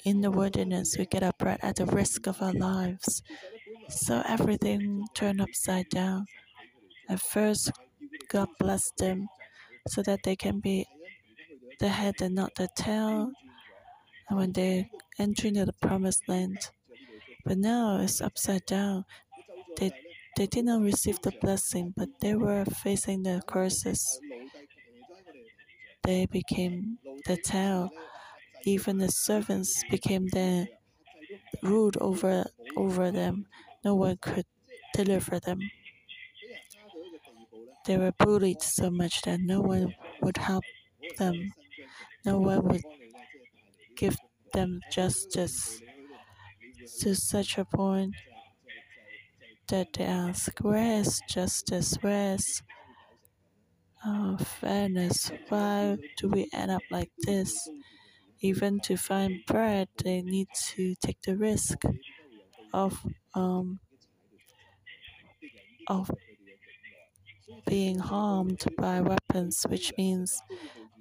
in 0.03 0.21
the 0.21 0.31
wilderness, 0.31 0.97
we 0.97 1.05
get 1.05 1.23
our 1.23 1.33
bread 1.37 1.59
at 1.61 1.77
the 1.77 1.85
risk 1.85 2.27
of 2.27 2.41
our 2.41 2.53
lives. 2.53 3.23
So 3.89 4.21
everything 4.27 5.05
turned 5.13 5.41
upside 5.41 5.89
down. 5.89 6.25
At 7.09 7.21
first, 7.21 7.71
God 8.29 8.49
blessed 8.59 8.97
them 8.97 9.27
so 9.87 10.01
that 10.03 10.23
they 10.23 10.35
can 10.35 10.59
be 10.59 10.85
the 11.79 11.89
head 11.89 12.15
and 12.21 12.35
not 12.35 12.55
the 12.55 12.67
tail. 12.75 13.31
And 14.29 14.37
when 14.37 14.51
they 14.51 14.89
enter 15.19 15.47
into 15.47 15.65
the 15.65 15.73
promised 15.73 16.27
land, 16.27 16.69
but 17.45 17.57
now 17.57 17.99
it's 18.01 18.19
upside 18.19 18.65
down. 18.65 19.05
They 19.77 19.91
they 20.37 20.47
did 20.47 20.63
not 20.63 20.81
receive 20.81 21.21
the 21.21 21.33
blessing, 21.41 21.93
but 21.97 22.21
they 22.21 22.33
were 22.33 22.63
facing 22.63 23.23
the 23.23 23.41
curses. 23.45 24.21
They 26.01 26.25
became 26.25 26.97
the 27.27 27.37
tail. 27.37 27.91
Even 28.65 28.97
the 28.99 29.09
servants 29.11 29.83
became 29.89 30.27
the 30.27 30.69
ruled 31.63 31.97
over 31.97 32.45
over 32.77 33.11
them. 33.11 33.47
No 33.85 33.95
one 33.95 34.17
could 34.17 34.45
deliver 34.93 35.39
them. 35.39 35.59
They 37.85 37.97
were 37.97 38.11
bullied 38.11 38.61
so 38.61 38.91
much 38.91 39.23
that 39.23 39.39
no 39.39 39.61
one 39.61 39.95
would 40.21 40.37
help 40.37 40.63
them. 41.17 41.53
No 42.25 42.39
one 42.39 42.63
would 42.65 42.83
give 43.95 44.17
them 44.53 44.79
justice 44.91 45.81
to 46.99 47.15
such 47.15 47.57
a 47.57 47.65
point 47.65 48.15
that 49.69 49.93
they 49.93 50.05
ask, 50.05 50.59
Where 50.59 51.01
is 51.01 51.21
justice? 51.29 51.95
Where 52.01 52.35
is 52.35 52.61
uh, 54.05 54.37
fairness? 54.37 55.31
Why 55.49 55.97
do 56.17 56.29
we 56.29 56.49
end 56.53 56.71
up 56.71 56.81
like 56.89 57.11
this? 57.19 57.69
Even 58.41 58.79
to 58.81 58.97
find 58.97 59.45
bread, 59.47 59.89
they 60.03 60.21
need 60.21 60.49
to 60.75 60.95
take 60.95 61.21
the 61.23 61.37
risk 61.37 61.83
of 62.73 63.05
um, 63.35 63.79
of 65.87 66.11
being 67.67 67.99
harmed 67.99 68.63
by 68.77 69.01
weapons, 69.01 69.63
which 69.69 69.93
means 69.97 70.41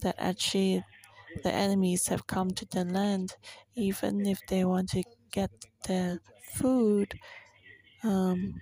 that 0.03 0.15
actually 0.19 0.85
the 1.43 1.53
enemies 1.53 2.09
have 2.09 2.27
come 2.27 2.51
to 2.51 2.67
the 2.67 2.85
land, 2.85 3.37
even 3.75 4.27
if 4.27 4.41
they 4.49 4.65
want 4.65 4.91
to 4.91 5.03
get 5.31 5.51
their 5.87 6.21
food, 6.55 7.19
um, 8.07 8.55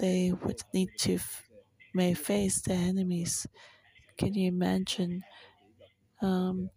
they 0.00 0.32
would 0.44 0.60
need 0.74 0.90
to 0.98 1.14
f- 1.14 1.44
may 1.94 2.14
face 2.14 2.60
the 2.62 2.74
enemies. 2.74 3.46
Can 4.18 4.34
you 4.34 4.48
imagine? 4.48 5.22
Um, 6.20 6.70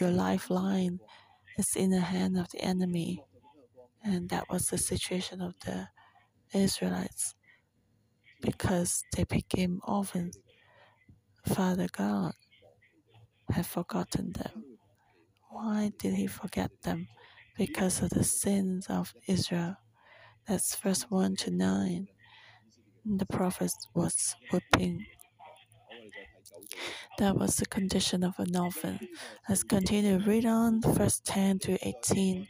your 0.00 0.10
lifeline 0.10 1.00
is 1.58 1.76
in 1.76 1.90
the 1.90 2.00
hand 2.00 2.38
of 2.38 2.50
the 2.50 2.60
enemy, 2.60 3.22
and 4.04 4.28
that 4.30 4.48
was 4.50 4.66
the 4.66 4.78
situation 4.78 5.40
of 5.40 5.54
the 5.64 5.88
Israelites 6.52 7.34
because 8.42 9.02
they 9.16 9.24
became 9.24 9.80
orphans. 9.86 10.38
Father 11.46 11.88
God 11.92 12.32
had 13.50 13.66
forgotten 13.66 14.32
them. 14.32 14.64
Why 15.50 15.92
did 15.98 16.14
he 16.14 16.26
forget 16.26 16.70
them? 16.82 17.08
Because 17.56 18.02
of 18.02 18.10
the 18.10 18.24
sins 18.24 18.86
of 18.88 19.14
Israel. 19.26 19.76
That's 20.46 20.76
verse 20.76 21.02
1 21.08 21.36
to 21.36 21.50
9. 21.50 22.08
The 23.04 23.26
prophet 23.26 23.72
was 23.94 24.36
weeping. 24.52 25.04
That 27.18 27.36
was 27.36 27.56
the 27.56 27.66
condition 27.66 28.22
of 28.22 28.38
an 28.38 28.56
orphan. 28.56 29.00
Let's 29.48 29.62
continue. 29.62 30.18
Read 30.18 30.46
on 30.46 30.80
verse 30.82 31.20
10 31.24 31.58
to 31.60 31.88
18. 31.88 32.46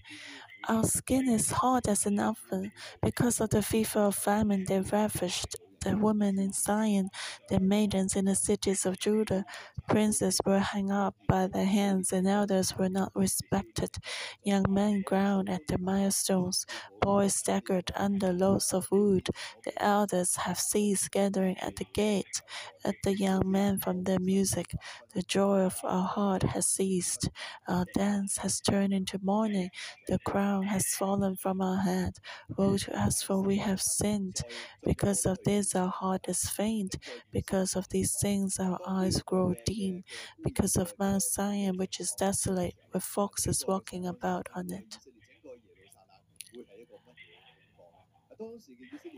Our 0.69 0.85
skin 0.85 1.29
is 1.29 1.51
hard 1.51 1.89
as 1.89 2.07
an 2.07 2.19
oven. 2.19 2.73
Because 3.03 3.41
of 3.41 3.51
the 3.51 3.63
fever 3.63 4.01
of 4.01 4.15
famine, 4.15 4.65
they 4.69 4.81
ravished 4.81 5.57
the 5.87 5.97
women 5.97 6.39
in 6.39 6.53
Zion, 6.53 7.11
the 7.49 7.61
maidens 7.61 8.17
in 8.17 8.25
the 8.25 8.35
cities 8.35 8.85
of 8.85 8.99
Judah. 8.99 9.45
Princes 9.89 10.41
were 10.45 10.59
hung 10.59 10.91
up 10.91 11.15
by 11.29 11.47
their 11.47 11.65
hands, 11.65 12.13
and 12.13 12.27
elders 12.27 12.77
were 12.77 12.89
not 12.89 13.13
respected. 13.15 13.91
Young 14.43 14.65
men 14.69 15.03
ground 15.03 15.49
at 15.49 15.61
the 15.69 15.79
milestones, 15.79 16.67
boys 17.01 17.37
staggered 17.37 17.93
under 17.95 18.33
loads 18.33 18.73
of 18.75 18.89
wood. 18.91 19.29
The 19.65 19.81
elders 19.81 20.35
have 20.37 20.59
ceased 20.59 21.13
gathering 21.13 21.57
at 21.59 21.77
the 21.77 21.87
gate. 21.95 22.43
At 22.85 22.97
the 23.05 23.15
young 23.17 23.49
men 23.49 23.79
from 23.79 24.03
their 24.03 24.19
music, 24.19 24.75
the 25.15 25.23
joy 25.23 25.61
of 25.61 25.77
our 25.85 26.09
heart 26.09 26.43
has 26.43 26.67
ceased. 26.67 27.29
Our 27.69 27.87
dance 27.95 28.39
has 28.39 28.61
turned 28.61 28.93
into 28.93 29.21
mourning. 29.23 29.71
The 30.09 30.19
crown 30.19 30.65
has 30.65 30.87
fallen 30.87 31.37
from 31.37 31.61
our 31.61 31.77
head. 31.77 32.15
Woe 32.57 32.77
to 32.77 32.99
us, 32.99 33.23
for 33.23 33.41
we 33.41 33.59
have 33.59 33.81
sinned. 33.81 34.41
Because 34.83 35.27
of 35.27 35.39
this, 35.45 35.76
our 35.77 35.91
heart 35.91 36.27
is 36.29 36.49
faint. 36.51 36.97
Because 37.33 37.77
of 37.77 37.89
these 37.91 38.17
things, 38.21 38.59
our 38.59 38.81
eyes 38.87 39.23
grow 39.23 39.55
dim. 39.67 40.05
Because 40.43 40.77
of 40.77 40.95
Mount 40.99 41.23
Zion, 41.23 41.77
which 41.79 42.01
is 42.01 42.15
desolate, 42.19 42.75
with 42.93 43.05
foxes 43.05 43.65
walking 43.69 44.07
about 44.07 44.49
on 44.55 44.73
it. 44.73 44.99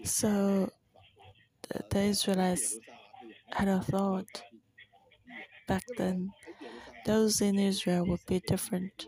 So 0.05 0.71
the, 1.69 1.85
the 1.91 2.01
Israelites 2.01 2.79
had 3.53 3.69
a 3.69 3.81
thought 3.81 4.43
back 5.69 5.85
then. 5.97 6.33
Those 7.07 7.41
in 7.41 7.59
Israel 7.59 8.07
would 8.07 8.25
be 8.27 8.41
different 8.41 9.07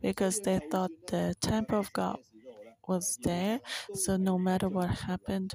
because 0.00 0.40
they 0.40 0.60
thought 0.70 0.90
the 1.08 1.34
temple 1.40 1.78
of 1.80 1.92
God 1.92 2.18
was 2.88 3.18
there. 3.22 3.60
So 3.94 4.16
no 4.16 4.38
matter 4.38 4.68
what 4.68 4.90
happened, 4.90 5.54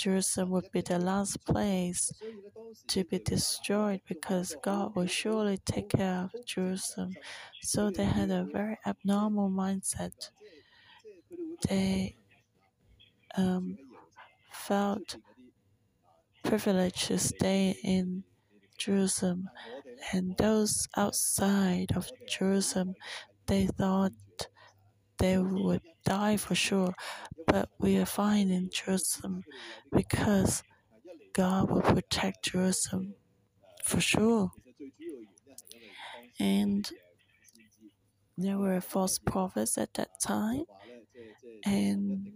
Jerusalem 0.00 0.48
would 0.50 0.70
be 0.72 0.80
the 0.80 0.98
last 0.98 1.44
place 1.44 2.10
to 2.88 3.04
be 3.04 3.18
destroyed 3.18 4.00
because 4.08 4.56
God 4.62 4.96
will 4.96 5.06
surely 5.06 5.58
take 5.58 5.90
care 5.90 6.20
of 6.24 6.46
Jerusalem. 6.46 7.14
So 7.60 7.90
they 7.90 8.06
had 8.06 8.30
a 8.30 8.44
very 8.44 8.78
abnormal 8.86 9.50
mindset. 9.50 10.30
They 11.68 12.16
um, 13.36 13.76
felt 14.50 15.16
privileged 16.42 17.06
to 17.08 17.18
stay 17.18 17.76
in 17.84 18.24
Jerusalem, 18.78 19.50
and 20.12 20.34
those 20.38 20.88
outside 20.96 21.92
of 21.94 22.10
Jerusalem, 22.26 22.94
they 23.46 23.66
thought 23.66 24.12
they 25.18 25.36
would 25.38 25.82
die 26.04 26.36
for 26.38 26.54
sure. 26.54 26.94
But 27.50 27.68
we 27.78 27.96
are 27.98 28.06
fine 28.06 28.50
in 28.50 28.70
Jerusalem 28.70 29.44
because 29.92 30.62
God 31.32 31.70
will 31.70 31.82
protect 31.82 32.44
Jerusalem 32.44 33.14
for 33.84 34.00
sure. 34.00 34.50
And 36.38 36.88
there 38.38 38.58
were 38.58 38.80
false 38.80 39.18
prophets 39.18 39.76
at 39.76 39.94
that 39.94 40.20
time, 40.22 40.64
and 41.64 42.32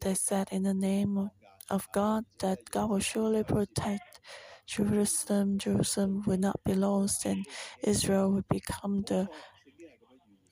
they 0.00 0.14
said 0.14 0.48
in 0.52 0.62
the 0.62 0.74
name 0.74 1.30
of, 1.70 1.88
God 1.92 2.24
that 2.40 2.58
God 2.70 2.90
will 2.90 3.00
surely 3.00 3.42
protect 3.42 4.20
Jerusalem. 4.66 5.58
Jerusalem 5.58 6.22
will 6.26 6.38
not 6.38 6.62
be 6.64 6.74
lost, 6.74 7.24
and 7.24 7.44
Israel 7.82 8.30
will 8.30 8.44
become 8.48 9.02
the 9.02 9.28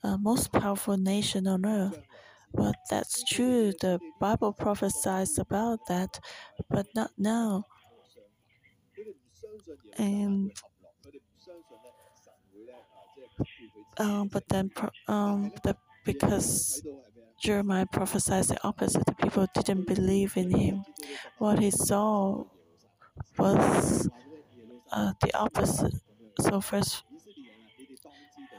uh, 0.03 0.17
most 0.17 0.51
powerful 0.51 0.97
nation 0.97 1.47
on 1.47 1.65
earth. 1.65 2.01
Well, 2.55 2.73
that's 2.89 3.23
true. 3.23 3.71
The 3.79 3.99
Bible 4.19 4.51
prophesies 4.51 5.37
about 5.37 5.85
that, 5.87 6.19
but 6.69 6.87
not 6.95 7.11
now. 7.17 7.65
And 9.97 10.51
Um, 13.97 14.27
but 14.27 14.47
then, 14.49 14.71
um, 15.07 15.51
the, 15.63 15.75
because 16.03 16.83
Jeremiah 17.41 17.85
prophesied 17.91 18.45
the 18.45 18.57
opposite, 18.67 19.05
the 19.05 19.13
people 19.15 19.47
didn't 19.55 19.87
believe 19.87 20.35
in 20.37 20.51
him. 20.51 20.83
What 21.37 21.59
he 21.59 21.71
saw 21.71 22.45
was 23.37 24.09
uh, 24.91 25.13
the 25.21 25.37
opposite. 25.37 25.93
So, 26.41 26.61
first 26.61 27.03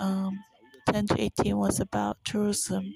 um, 0.00 0.44
10 0.90 1.06
to 1.08 1.20
18 1.20 1.56
was 1.56 1.80
about 1.80 2.22
Jerusalem. 2.24 2.94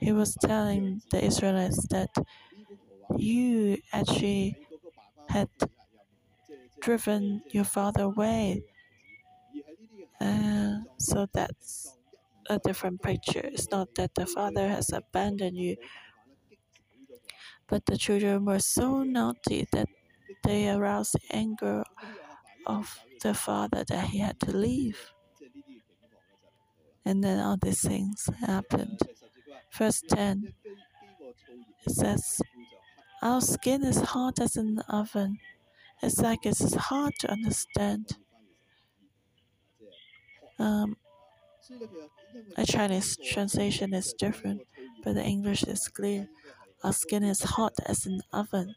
He 0.00 0.12
was 0.12 0.34
telling 0.36 1.02
the 1.10 1.24
Israelites 1.24 1.86
that 1.88 2.10
you 3.16 3.78
actually 3.92 4.56
had 5.28 5.48
driven 6.80 7.42
your 7.50 7.64
father 7.64 8.02
away. 8.04 8.62
Uh, 10.20 10.78
so 10.98 11.26
that's 11.32 11.94
a 12.48 12.58
different 12.58 13.02
picture. 13.02 13.40
It's 13.44 13.70
not 13.70 13.94
that 13.96 14.14
the 14.14 14.26
father 14.26 14.68
has 14.68 14.92
abandoned 14.92 15.56
you, 15.56 15.76
but 17.68 17.86
the 17.86 17.96
children 17.96 18.44
were 18.44 18.58
so 18.58 19.02
naughty 19.02 19.66
that 19.72 19.88
they 20.44 20.68
aroused 20.70 21.14
the 21.14 21.36
anger 21.36 21.84
of 22.66 22.98
the 23.22 23.34
father 23.34 23.84
that 23.88 24.06
he 24.06 24.18
had 24.18 24.40
to 24.40 24.56
leave. 24.56 25.12
And 27.04 27.22
then 27.24 27.40
all 27.40 27.56
these 27.60 27.80
things 27.82 28.28
happened. 28.40 29.00
Verse 29.72 30.02
10 30.02 30.54
it 31.86 31.92
says, 31.92 32.40
Our 33.22 33.40
skin 33.40 33.84
is 33.84 34.00
hot 34.00 34.40
as 34.40 34.56
an 34.56 34.80
oven. 34.88 35.38
It's 36.02 36.18
like 36.20 36.46
it's 36.46 36.74
hard 36.74 37.14
to 37.20 37.30
understand. 37.32 38.18
Um, 40.58 40.96
a 42.56 42.64
Chinese 42.64 43.16
translation 43.16 43.92
is 43.94 44.12
different, 44.12 44.62
but 45.02 45.14
the 45.14 45.24
English 45.24 45.64
is 45.64 45.88
clear. 45.88 46.28
Our 46.84 46.92
skin 46.92 47.22
is 47.24 47.42
hot 47.42 47.74
as 47.86 48.06
an 48.06 48.20
oven 48.32 48.74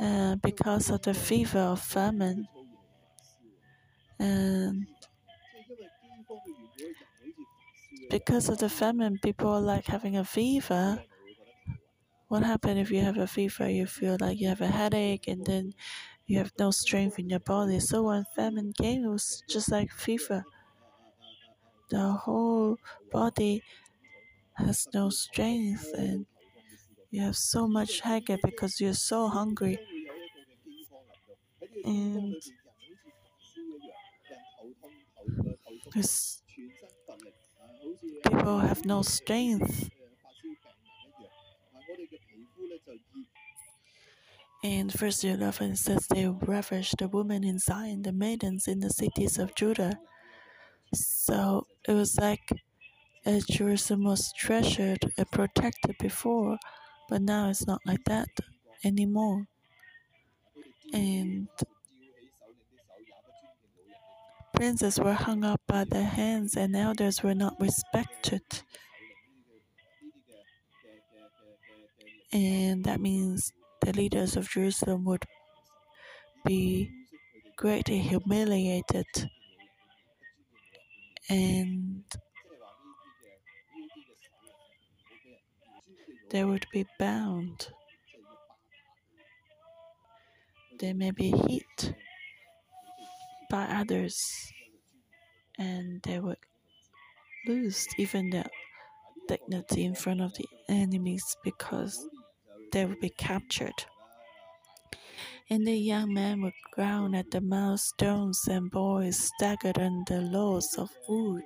uh, 0.00 0.36
because 0.36 0.90
of 0.90 1.02
the 1.02 1.14
fever 1.14 1.60
of 1.60 1.80
famine. 1.80 2.48
And 4.18 4.86
because 8.10 8.48
of 8.48 8.58
the 8.58 8.68
famine, 8.68 9.18
people 9.18 9.48
are 9.50 9.60
like 9.60 9.86
having 9.86 10.16
a 10.16 10.24
fever. 10.24 11.02
What 12.28 12.44
happens 12.44 12.78
if 12.78 12.92
you 12.92 13.00
have 13.00 13.18
a 13.18 13.26
fever? 13.26 13.68
You 13.68 13.84
feel 13.86 14.18
like 14.20 14.38
you 14.38 14.46
have 14.46 14.60
a 14.60 14.68
headache 14.68 15.26
and 15.26 15.44
then 15.44 15.74
you 16.26 16.38
have 16.38 16.52
no 16.56 16.70
strength 16.70 17.18
in 17.18 17.28
your 17.28 17.40
body. 17.40 17.80
So 17.80 18.04
when 18.04 18.24
famine 18.36 18.72
came, 18.72 19.04
it 19.04 19.08
was 19.08 19.42
just 19.48 19.68
like 19.70 19.90
fever. 19.90 20.44
The 21.90 22.12
whole 22.12 22.78
body 23.10 23.64
has 24.54 24.88
no 24.94 25.10
strength 25.10 25.86
and 25.94 26.26
you 27.10 27.22
have 27.22 27.36
so 27.36 27.68
much 27.68 28.00
hunger 28.00 28.38
because 28.44 28.80
you're 28.80 28.94
so 28.94 29.28
hungry. 29.28 29.78
And 31.84 32.36
because 35.84 36.42
people 38.24 38.58
have 38.58 38.84
no 38.84 39.02
strength. 39.02 39.90
And 44.64 44.92
verse 44.92 45.22
11 45.24 45.76
says, 45.76 46.06
They 46.08 46.26
ravished 46.26 46.98
the 46.98 47.08
women 47.08 47.44
in 47.44 47.58
Zion, 47.58 48.02
the 48.02 48.12
maidens 48.12 48.66
in 48.66 48.80
the 48.80 48.90
cities 48.90 49.38
of 49.38 49.54
Judah. 49.54 50.00
So 50.94 51.66
it 51.86 51.92
was 51.92 52.16
like 52.18 52.50
as 53.24 53.44
Jerusalem 53.44 54.04
was 54.04 54.32
treasured 54.32 55.12
and 55.16 55.30
protected 55.30 55.96
before, 55.98 56.58
but 57.08 57.22
now 57.22 57.50
it's 57.50 57.66
not 57.66 57.80
like 57.86 58.04
that 58.04 58.28
anymore. 58.84 59.46
And 60.92 61.48
princes 64.58 64.98
were 64.98 65.12
hung 65.12 65.44
up 65.44 65.60
by 65.68 65.84
their 65.84 66.02
hands, 66.02 66.56
and 66.56 66.74
elders 66.74 67.22
were 67.22 67.34
not 67.34 67.54
respected. 67.60 68.42
And 72.32 72.82
that 72.82 73.00
means 73.00 73.52
the 73.82 73.92
leaders 73.92 74.36
of 74.36 74.50
Jerusalem 74.50 75.04
would 75.04 75.24
be 76.44 76.90
greatly 77.56 78.00
humiliated 78.00 79.06
and 81.30 82.02
they 86.30 86.44
would 86.44 86.66
be 86.72 86.84
bound. 86.98 87.68
They 90.80 90.92
may 90.92 91.12
be 91.12 91.30
hit 91.30 91.94
by 93.50 93.64
others 93.64 94.52
and 95.58 96.00
they 96.02 96.20
would 96.20 96.38
lose 97.46 97.86
even 97.98 98.30
their 98.30 98.46
dignity 99.26 99.84
in 99.84 99.94
front 99.94 100.20
of 100.20 100.34
the 100.34 100.46
enemies 100.68 101.36
because 101.44 102.08
they 102.72 102.84
would 102.84 103.00
be 103.00 103.10
captured. 103.10 103.84
And 105.50 105.66
the 105.66 105.76
young 105.76 106.12
men 106.12 106.42
would 106.42 106.52
groan 106.72 107.14
at 107.14 107.30
the 107.30 107.40
milestones, 107.40 108.46
and 108.48 108.70
boys 108.70 109.18
staggered 109.18 109.78
under 109.78 110.20
loads 110.20 110.76
of 110.76 110.90
wood. 111.08 111.44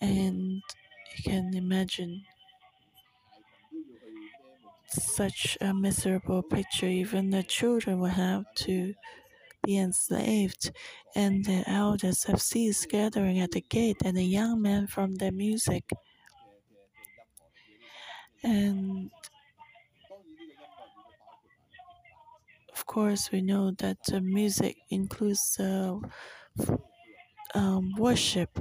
And 0.00 0.62
you 1.16 1.22
can 1.22 1.54
imagine 1.54 2.24
such 4.86 5.58
a 5.60 5.74
miserable 5.74 6.42
picture. 6.42 6.86
Even 6.86 7.28
the 7.28 7.42
children 7.42 8.00
will 8.00 8.08
have 8.08 8.44
to 8.56 8.94
be 9.64 9.78
enslaved, 9.78 10.72
and 11.14 11.44
the 11.44 11.64
elders 11.68 12.24
have 12.24 12.40
ceased 12.42 12.88
gathering 12.88 13.40
at 13.40 13.52
the 13.52 13.60
gate, 13.60 13.96
and 14.04 14.16
the 14.16 14.24
young 14.24 14.62
men 14.62 14.86
from 14.86 15.16
their 15.16 15.32
music. 15.32 15.84
And 18.42 19.10
of 22.72 22.86
course, 22.86 23.30
we 23.32 23.40
know 23.42 23.72
that 23.72 23.98
the 24.04 24.20
music 24.20 24.76
includes 24.90 25.58
uh, 25.60 25.96
um, 27.54 27.94
worship. 27.96 28.58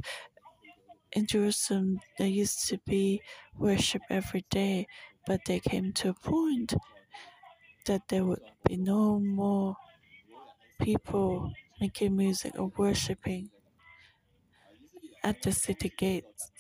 In 1.12 1.26
Jerusalem, 1.28 2.00
there 2.18 2.28
used 2.28 2.68
to 2.70 2.78
be 2.86 3.22
worship 3.58 4.02
every 4.10 4.46
day, 4.50 4.88
but 5.26 5.42
they 5.46 5.60
came 5.60 5.92
to 5.94 6.10
a 6.10 6.14
point 6.14 6.74
that 7.86 8.08
there 8.10 8.26
would 8.26 8.42
be 8.68 8.78
no 8.78 9.20
more 9.20 9.76
people 10.80 11.54
making 11.82 12.16
music 12.16 12.54
or 12.60 12.72
worshiping 12.78 13.50
at 15.24 15.42
the 15.42 15.52
city 15.52 15.92
gates. 15.98 16.52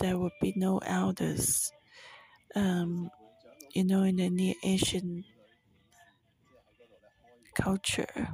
There 0.00 0.18
would 0.18 0.32
be 0.40 0.54
no 0.56 0.78
elders. 0.78 1.72
Um, 2.54 3.10
you 3.74 3.84
know, 3.84 4.04
in 4.04 4.16
the 4.16 4.30
near 4.30 4.54
Asian 4.64 5.24
culture, 7.54 8.28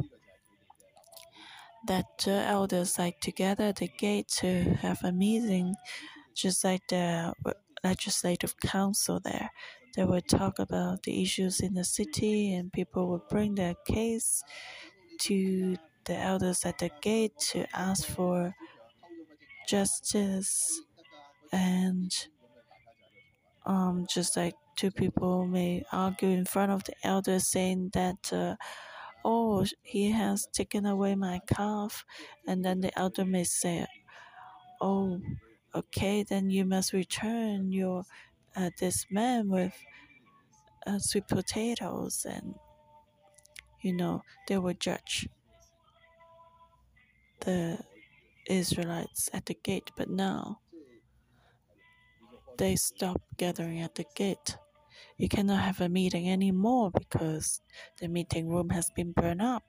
that 1.87 2.25
uh, 2.27 2.31
elders 2.31 2.99
like 2.99 3.21
together 3.21 3.65
at 3.65 3.77
the 3.77 3.89
gate 3.89 4.29
to 4.29 4.63
have 4.83 5.03
a 5.05 5.13
meeting, 5.13 5.75
just 6.35 6.65
like 6.65 6.87
the 6.89 7.33
legislative 7.85 8.59
council 8.61 9.21
there. 9.21 9.51
They 9.97 10.05
would 10.05 10.29
talk 10.29 10.59
about 10.59 11.05
the 11.05 11.23
issues 11.23 11.61
in 11.61 11.75
the 11.75 11.85
city, 11.85 12.55
and 12.55 12.73
people 12.73 13.09
would 13.11 13.29
bring 13.29 13.55
their 13.55 13.75
case 13.87 14.43
to 15.21 15.77
the 16.05 16.17
elders 16.17 16.65
at 16.65 16.79
the 16.79 16.91
gate 17.01 17.33
to 17.39 17.67
ask 17.77 18.07
for 18.07 18.55
justice 19.69 20.81
and 21.53 22.29
um, 23.65 24.07
just 24.09 24.37
like 24.37 24.55
two 24.77 24.91
people 24.91 25.47
may 25.47 25.83
argue 25.93 26.29
in 26.29 26.45
front 26.45 26.71
of 26.71 26.85
the 26.85 26.95
elders 27.03 27.49
saying 27.49 27.91
that 27.95 28.33
uh, 28.33 28.55
oh 29.25 29.65
he 29.83 30.11
has 30.11 30.47
taken 30.53 30.87
away 30.87 31.15
my 31.15 31.41
calf 31.47 32.05
and 32.47 32.65
then 32.65 32.81
the 32.81 32.97
elder 32.99 33.25
may 33.25 33.45
say 33.45 33.87
oh 34.81 35.21
okay 35.75 36.23
then 36.23 36.51
you 36.51 36.65
must 36.65 36.93
return 36.93 37.73
your 37.73 38.05
uh, 38.55 38.71
this 38.79 39.07
man 39.11 39.49
with 39.49 39.75
uh, 40.87 40.99
sweet 40.99 41.27
potatoes 41.29 42.27
and 42.29 42.55
you 43.87 43.93
know 43.93 44.23
they 44.49 44.59
will 44.59 44.75
judge 44.75 45.29
the 47.41 47.79
Israelites 48.49 49.31
at 49.33 49.47
the 49.47 49.55
gate, 49.55 49.93
but 49.97 50.11
now 50.11 50.59
they 52.59 52.75
stop 52.75 53.23
gathering 53.37 53.81
at 53.81 53.95
the 53.95 54.05
gate. 54.17 54.57
You 55.19 55.29
cannot 55.29 55.63
have 55.63 55.81
a 55.81 55.89
meeting 55.89 56.29
anymore 56.29 56.91
because 56.91 57.61
the 58.01 58.09
meeting 58.09 58.49
room 58.49 58.71
has 58.71 58.91
been 58.91 59.13
burned 59.13 59.43
up. 59.43 59.63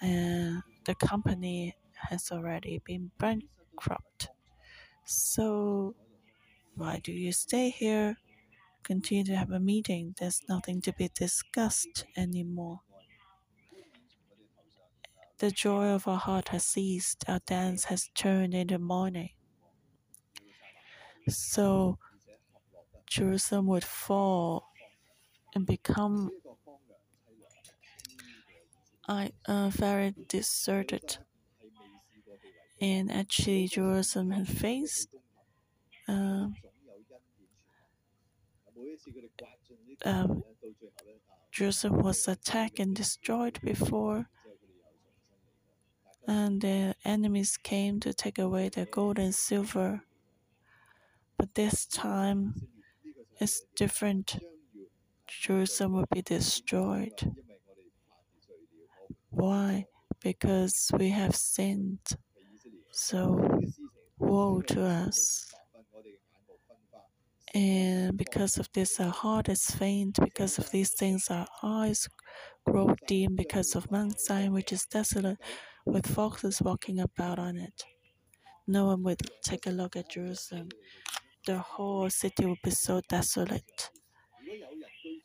And 0.00 0.62
the 0.84 0.96
company 0.96 1.76
has 1.94 2.32
already 2.32 2.82
been 2.84 3.12
bankrupt. 3.18 4.30
So, 5.04 5.94
why 6.74 7.00
do 7.04 7.12
you 7.12 7.30
stay 7.30 7.70
here? 7.70 8.16
Continue 8.82 9.24
to 9.24 9.36
have 9.36 9.50
a 9.50 9.60
meeting. 9.60 10.14
There's 10.18 10.42
nothing 10.48 10.80
to 10.82 10.92
be 10.92 11.08
discussed 11.08 12.04
anymore. 12.16 12.80
The 15.38 15.50
joy 15.50 15.86
of 15.88 16.06
our 16.06 16.18
heart 16.18 16.48
has 16.48 16.64
ceased. 16.64 17.24
Our 17.28 17.40
dance 17.40 17.84
has 17.86 18.08
turned 18.14 18.54
into 18.54 18.78
mourning. 18.78 19.30
So, 21.28 21.98
Jerusalem 23.06 23.66
would 23.66 23.84
fall 23.84 24.68
and 25.54 25.66
become 25.66 26.30
uh, 29.08 29.68
very 29.70 30.14
deserted. 30.28 31.18
And 32.80 33.10
actually, 33.12 33.68
Jerusalem 33.68 34.30
had 34.30 34.48
faced 34.48 35.08
uh, 36.08 36.48
um, 40.04 40.42
Jerusalem 41.50 42.02
was 42.02 42.26
attacked 42.28 42.78
and 42.78 42.94
destroyed 42.94 43.60
before, 43.62 44.26
and 46.26 46.60
the 46.60 46.94
enemies 47.04 47.56
came 47.62 48.00
to 48.00 48.14
take 48.14 48.38
away 48.38 48.68
their 48.68 48.86
gold 48.86 49.18
and 49.18 49.34
silver. 49.34 50.02
But 51.38 51.54
this 51.54 51.86
time, 51.86 52.68
it's 53.40 53.62
different. 53.76 54.38
Jerusalem 55.26 55.94
will 55.94 56.06
be 56.12 56.22
destroyed. 56.22 57.34
Why? 59.30 59.86
Because 60.20 60.90
we 60.96 61.08
have 61.10 61.34
sinned. 61.34 62.06
So, 62.92 63.60
woe 64.18 64.60
to 64.62 64.84
us. 64.84 65.52
And 67.54 68.16
because 68.16 68.56
of 68.58 68.68
this, 68.72 68.98
our 68.98 69.10
heart 69.10 69.48
is 69.48 69.64
faint. 69.70 70.18
Because 70.20 70.58
of 70.58 70.70
these 70.70 70.92
things, 70.92 71.28
our 71.30 71.46
eyes 71.62 72.08
grow 72.64 72.94
dim. 73.06 73.36
Because 73.36 73.74
of 73.74 73.90
Mount 73.90 74.18
Zion, 74.18 74.52
which 74.52 74.72
is 74.72 74.86
desolate, 74.86 75.38
with 75.84 76.06
foxes 76.06 76.62
walking 76.62 77.00
about 77.00 77.38
on 77.38 77.56
it. 77.56 77.84
No 78.66 78.86
one 78.86 79.02
would 79.02 79.20
take 79.44 79.66
a 79.66 79.70
look 79.70 79.96
at 79.96 80.10
Jerusalem. 80.10 80.68
The 81.46 81.58
whole 81.58 82.08
city 82.08 82.46
would 82.46 82.62
be 82.62 82.70
so 82.70 83.00
desolate. 83.08 83.90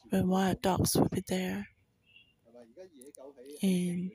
When 0.09 0.27
wild 0.27 0.61
dogs 0.61 0.95
would 0.97 1.11
be 1.11 1.23
there. 1.27 1.67
And 3.61 4.11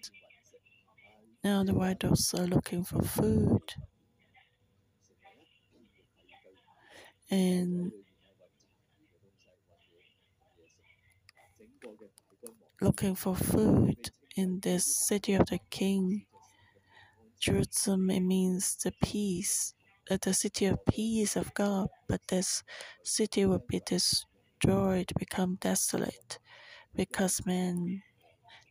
now 1.44 1.64
the 1.64 1.74
wild 1.74 2.00
dogs 2.00 2.34
are 2.34 2.46
looking 2.46 2.84
for 2.84 3.02
food. 3.02 3.62
And 7.30 7.92
looking 12.82 13.14
for 13.14 13.36
food 13.36 14.10
in 14.36 14.60
this 14.60 14.84
city 15.08 15.34
of 15.34 15.46
the 15.46 15.60
king. 15.70 16.26
Jerusalem 17.40 18.10
it 18.10 18.20
means 18.20 18.76
the 18.76 18.92
peace, 19.02 19.74
uh, 20.10 20.18
the 20.20 20.34
city 20.34 20.66
of 20.66 20.84
peace 20.86 21.36
of 21.36 21.54
God, 21.54 21.88
but 22.08 22.20
this 22.28 22.64
city 23.04 23.46
will 23.46 23.64
be 23.68 23.80
destroyed, 23.86 25.12
become 25.18 25.58
desolate, 25.60 26.38
because 26.94 27.46
men 27.46 28.02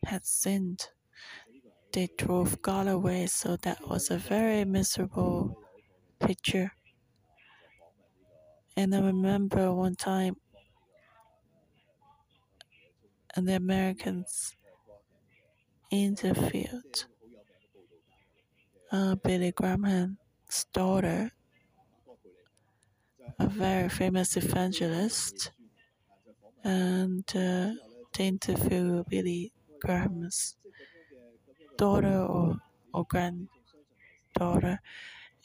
had 0.06 0.26
sinned. 0.26 0.88
They 1.92 2.08
drove 2.18 2.62
God 2.62 2.88
away, 2.88 3.26
so 3.26 3.56
that 3.62 3.88
was 3.88 4.10
a 4.10 4.18
very 4.18 4.64
miserable 4.64 5.58
picture. 6.20 6.72
And 8.76 8.94
I 8.94 9.00
remember 9.00 9.72
one 9.72 9.96
time 9.96 10.36
and 13.34 13.48
the 13.48 13.56
Americans 13.56 14.54
interviewed 15.90 17.04
uh, 18.90 19.14
Billy 19.16 19.52
Graham's 19.52 20.66
daughter, 20.72 21.32
a 23.38 23.46
very 23.46 23.88
famous 23.88 24.36
evangelist, 24.36 25.50
and 26.62 27.24
uh, 27.34 27.72
they 28.12 28.26
interviewed 28.28 29.06
Billy 29.08 29.52
Graham's 29.80 30.56
daughter 31.78 32.20
or, 32.20 32.58
or 32.92 33.06
granddaughter, 33.08 34.80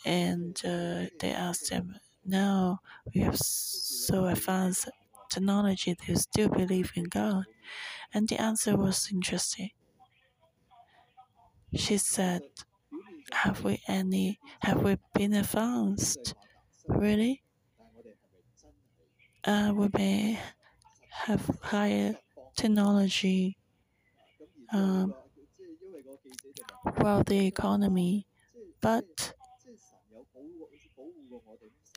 and 0.05 0.59
uh, 0.65 1.05
they 1.19 1.31
asked 1.31 1.69
him, 1.69 1.95
Now 2.25 2.81
we 3.13 3.21
have 3.21 3.37
so 3.37 4.25
advanced 4.25 4.89
technology, 5.37 5.95
do 5.95 6.13
you 6.13 6.17
still 6.17 6.49
believe 6.49 6.91
in 6.95 7.05
God? 7.05 7.45
And 8.13 8.29
the 8.29 8.41
answer 8.41 8.77
was 8.77 9.11
interesting. 9.11 9.71
She 11.73 11.97
said, 11.97 12.41
Have 13.31 13.63
we 13.63 13.81
any, 13.87 14.39
have 14.61 14.83
we 14.83 14.97
been 15.13 15.33
advanced? 15.33 16.35
Really? 16.87 17.43
Uh, 19.43 19.73
we 19.75 19.89
may 19.97 20.39
have 21.09 21.49
higher 21.63 22.17
technology, 22.55 23.57
um, 24.73 25.13
wealthy 26.97 27.45
economy, 27.45 28.25
but 28.81 29.33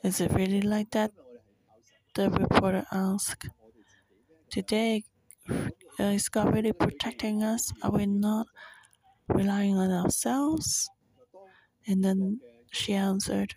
is 0.03 0.21
it 0.21 0.31
really 0.33 0.61
like 0.61 0.91
that? 0.91 1.11
The 2.13 2.29
reporter 2.29 2.85
asked. 2.91 3.47
Today, 4.49 5.03
is 5.97 6.27
God 6.27 6.53
really 6.53 6.73
protecting 6.73 7.41
us? 7.41 7.71
Are 7.81 7.91
we 7.91 8.05
not 8.05 8.47
relying 9.29 9.77
on 9.77 9.91
ourselves? 9.91 10.89
And 11.87 12.03
then 12.03 12.41
she 12.69 12.93
answered, 12.93 13.55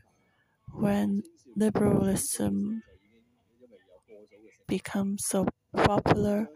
When 0.73 1.25
liberalism 1.57 2.83
becomes 4.69 5.27
so 5.27 5.47
popular, 5.73 6.49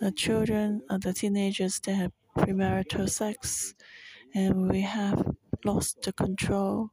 the 0.00 0.10
children 0.10 0.82
and 0.88 1.00
the 1.00 1.12
teenagers 1.12 1.78
they 1.78 1.94
have 1.94 2.12
premarital 2.36 3.08
sex, 3.08 3.74
and 4.34 4.68
we 4.68 4.80
have 4.80 5.24
lost 5.64 6.02
the 6.02 6.12
control. 6.12 6.90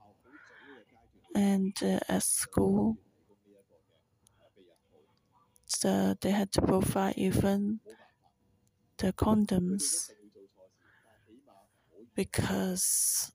And 1.34 1.76
uh, 1.82 2.00
at 2.10 2.24
school, 2.24 2.98
they 5.80 6.32
had 6.32 6.52
to 6.54 6.62
provide 6.62 7.18
even 7.18 7.80
the 9.00 9.12
condoms 9.12 10.12
because 12.16 13.32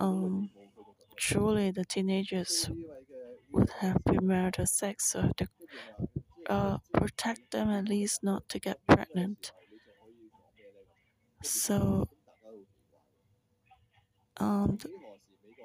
um, 0.00 0.50
truly 1.16 1.70
the 1.70 1.84
teenagers 1.84 2.70
would 3.52 3.70
have 3.80 3.96
premarital 4.06 4.68
sex, 4.68 5.12
so 5.12 5.30
to 5.36 5.46
uh, 6.48 6.78
protect 6.92 7.50
them 7.50 7.70
at 7.70 7.88
least 7.88 8.22
not 8.22 8.48
to 8.48 8.58
get 8.58 8.84
pregnant. 8.86 9.52
So 11.42 12.08
um, 14.38 14.76
the, 14.78 14.88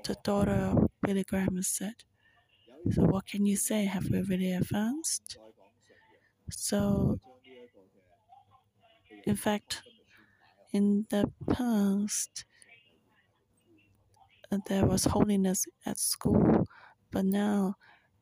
the 0.05 0.15
daughter 0.23 0.51
of 0.51 0.89
Billy 1.03 1.23
Graham 1.23 1.61
said, 1.63 1.95
So, 2.91 3.03
what 3.03 3.27
can 3.27 3.45
you 3.45 3.57
say? 3.57 3.85
Have 3.85 4.09
we 4.11 4.21
really 4.21 4.53
advanced? 4.53 5.37
So, 6.49 7.19
in 9.25 9.35
fact, 9.35 9.83
in 10.73 11.07
the 11.09 11.31
past, 11.49 12.45
uh, 14.51 14.57
there 14.67 14.85
was 14.85 15.05
holiness 15.05 15.65
at 15.85 15.97
school, 15.97 16.65
but 17.11 17.25
now 17.25 17.75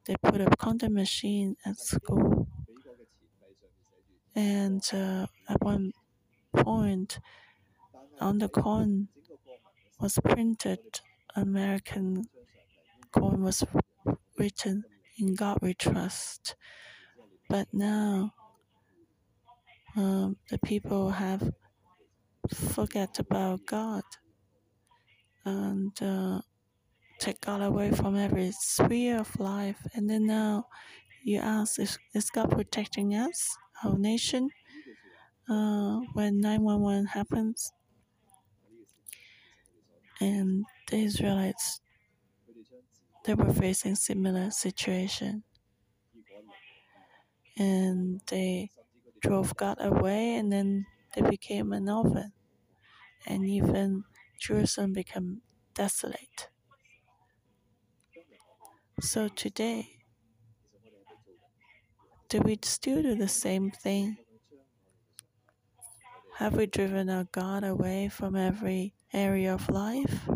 they 0.05 0.15
put 0.21 0.41
a 0.41 0.49
condom 0.57 0.93
machine 0.93 1.55
at 1.65 1.77
school. 1.77 2.47
And 4.35 4.83
uh, 4.93 5.27
at 5.49 5.61
one 5.61 5.93
point, 6.55 7.19
on 8.19 8.39
the 8.39 8.49
coin 8.49 9.09
was 9.99 10.19
printed 10.23 11.01
American 11.35 12.25
coin 13.11 13.41
was 13.43 13.63
written 14.37 14.85
in 15.17 15.35
God 15.35 15.59
we 15.61 15.73
trust. 15.73 16.55
But 17.53 17.67
now 17.71 18.33
um, 19.95 20.37
the 20.49 20.57
people 20.57 21.11
have 21.11 21.53
forget 22.51 23.19
about 23.19 23.67
God 23.67 24.01
and 25.45 25.91
uh, 26.01 26.41
take 27.19 27.41
God 27.41 27.61
away 27.61 27.91
from 27.91 28.15
every 28.15 28.51
sphere 28.53 29.19
of 29.19 29.39
life. 29.39 29.85
And 29.93 30.09
then 30.09 30.25
now 30.25 30.65
you 31.23 31.41
ask, 31.41 31.77
is, 31.77 31.99
is 32.15 32.31
God 32.31 32.49
protecting 32.49 33.13
us, 33.13 33.55
our 33.83 33.99
nation? 33.99 34.49
Uh, 35.47 35.99
when 36.15 36.41
911 36.41 37.05
happens, 37.05 37.71
And 40.19 40.65
the 40.89 40.97
Israelites 41.03 41.81
they 43.25 43.35
were 43.35 43.53
facing 43.53 43.93
similar 43.93 44.49
situation. 44.49 45.43
And 47.57 48.21
they 48.27 48.71
drove 49.21 49.55
God 49.55 49.77
away 49.79 50.35
and 50.35 50.51
then 50.51 50.85
they 51.15 51.21
became 51.21 51.71
an 51.73 51.89
orphan. 51.89 52.33
And 53.25 53.45
even 53.45 54.03
Jerusalem 54.39 54.93
became 54.93 55.41
desolate. 55.73 56.49
So 58.99 59.27
today, 59.27 59.97
do 62.29 62.39
we 62.39 62.57
still 62.63 63.01
do 63.01 63.15
the 63.15 63.27
same 63.27 63.69
thing? 63.69 64.17
Have 66.37 66.55
we 66.55 66.65
driven 66.65 67.09
our 67.09 67.25
God 67.25 67.63
away 67.63 68.09
from 68.09 68.35
every 68.35 68.95
area 69.13 69.53
of 69.53 69.69
life? 69.69 70.27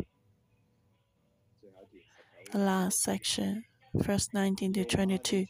The 2.52 2.60
last 2.60 3.02
section, 3.02 3.66
verse 4.00 4.30
19 4.34 4.74
to 4.74 4.86
22. 4.86 5.46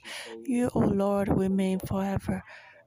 You, 0.45 0.69
O 0.73 0.79
Lord, 0.79 1.29
remain 1.29 1.79
forever, 1.79 2.43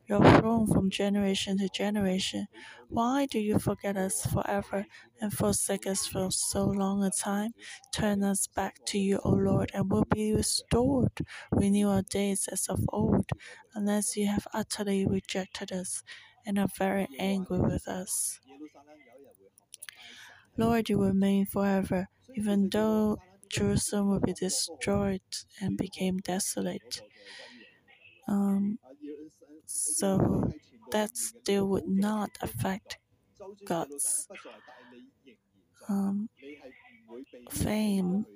your 0.06 0.20
throne 0.38 0.66
from 0.66 0.90
generation 0.90 1.58
to 1.58 1.68
generation. 1.68 2.46
Why 2.88 3.26
do 3.26 3.38
you 3.38 3.58
forget 3.58 3.96
us 3.96 4.26
forever 4.26 4.86
and 5.20 5.32
forsake 5.32 5.86
us 5.86 6.06
for 6.06 6.30
so 6.30 6.64
long 6.64 7.04
a 7.04 7.10
time? 7.10 7.52
Turn 7.92 8.22
us 8.24 8.46
back 8.48 8.84
to 8.86 8.98
you, 8.98 9.20
O 9.24 9.30
Lord, 9.30 9.70
and 9.74 9.90
we'll 9.90 10.06
be 10.12 10.34
restored. 10.34 11.12
Renew 11.52 11.88
our 11.88 12.02
days 12.02 12.48
as 12.48 12.68
of 12.68 12.80
old, 12.88 13.30
unless 13.74 14.16
you 14.16 14.26
have 14.26 14.46
utterly 14.52 15.06
rejected 15.06 15.72
us 15.72 16.02
and 16.44 16.58
are 16.58 16.68
very 16.78 17.08
angry 17.18 17.60
with 17.60 17.86
us. 17.86 18.40
Lord, 20.56 20.88
you 20.88 21.00
remain 21.02 21.46
forever, 21.46 22.08
even 22.34 22.68
though 22.70 23.18
Jerusalem 23.50 24.08
will 24.10 24.20
be 24.20 24.32
destroyed 24.32 25.20
and 25.60 25.76
became 25.76 26.18
desolate. 26.18 27.02
Um, 28.28 28.78
so 29.66 30.52
that 30.92 31.16
still 31.16 31.68
would 31.68 31.88
not 31.88 32.30
affect 32.40 32.98
God's 33.66 34.28
um, 35.88 36.28
fame. 37.50 38.26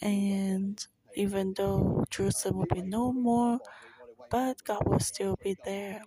And 0.00 0.84
even 1.14 1.54
though 1.56 2.04
Jerusalem 2.10 2.58
will 2.58 2.74
be 2.74 2.82
no 2.82 3.12
more, 3.12 3.58
but 4.30 4.64
God 4.64 4.82
will 4.86 5.00
still 5.00 5.36
be 5.42 5.56
there. 5.64 6.02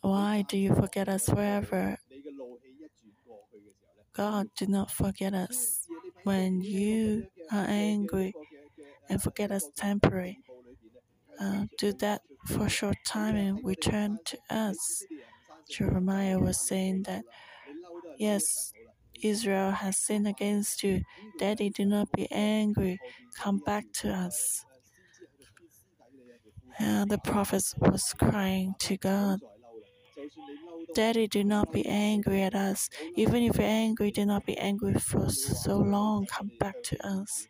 Why 0.00 0.44
do 0.48 0.58
you 0.58 0.74
forget 0.74 1.08
us 1.08 1.28
forever? 1.28 1.98
God 4.12 4.48
do 4.56 4.66
not 4.66 4.90
forget 4.90 5.32
us 5.32 5.81
when 6.24 6.60
you 6.60 7.26
are 7.50 7.66
angry 7.68 8.34
and 9.08 9.22
forget 9.22 9.50
us 9.50 9.68
temporary. 9.76 10.38
Uh, 11.40 11.64
do 11.78 11.92
that 11.94 12.22
for 12.46 12.66
a 12.66 12.70
short 12.70 12.96
time 13.06 13.36
and 13.36 13.64
return 13.64 14.18
to 14.24 14.38
us. 14.50 15.04
Jeremiah 15.70 16.38
was 16.38 16.60
saying 16.60 17.04
that, 17.04 17.24
yes, 18.18 18.72
Israel 19.22 19.70
has 19.70 19.96
sinned 19.96 20.28
against 20.28 20.82
you. 20.82 21.02
Daddy, 21.38 21.70
do 21.70 21.84
not 21.84 22.10
be 22.12 22.30
angry. 22.30 22.98
Come 23.36 23.58
back 23.58 23.84
to 23.94 24.12
us. 24.12 24.64
And 26.78 27.10
the 27.10 27.18
prophet 27.18 27.62
was 27.78 28.14
crying 28.18 28.74
to 28.80 28.96
God. 28.96 29.40
Daddy, 30.94 31.26
do 31.28 31.44
not 31.44 31.72
be 31.72 31.84
angry 31.86 32.42
at 32.42 32.54
us. 32.54 32.88
Even 33.16 33.42
if 33.42 33.56
you're 33.56 33.66
angry, 33.66 34.10
do 34.10 34.24
not 34.24 34.44
be 34.46 34.56
angry 34.58 34.94
for 34.94 35.28
so 35.30 35.78
long. 35.78 36.26
Come 36.26 36.52
back 36.58 36.82
to 36.84 37.06
us. 37.06 37.48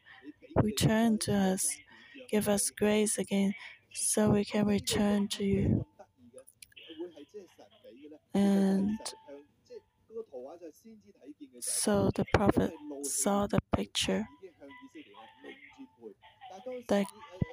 Return 0.56 1.18
to 1.20 1.34
us. 1.34 1.76
Give 2.30 2.48
us 2.48 2.70
grace 2.70 3.18
again 3.18 3.54
so 3.92 4.30
we 4.30 4.44
can 4.44 4.66
return 4.66 5.28
to 5.28 5.44
you. 5.44 5.86
And 8.34 8.98
so 11.60 12.10
the 12.14 12.24
prophet 12.34 12.72
saw 13.02 13.46
the 13.46 13.60
picture 13.74 14.28
that 16.88 17.06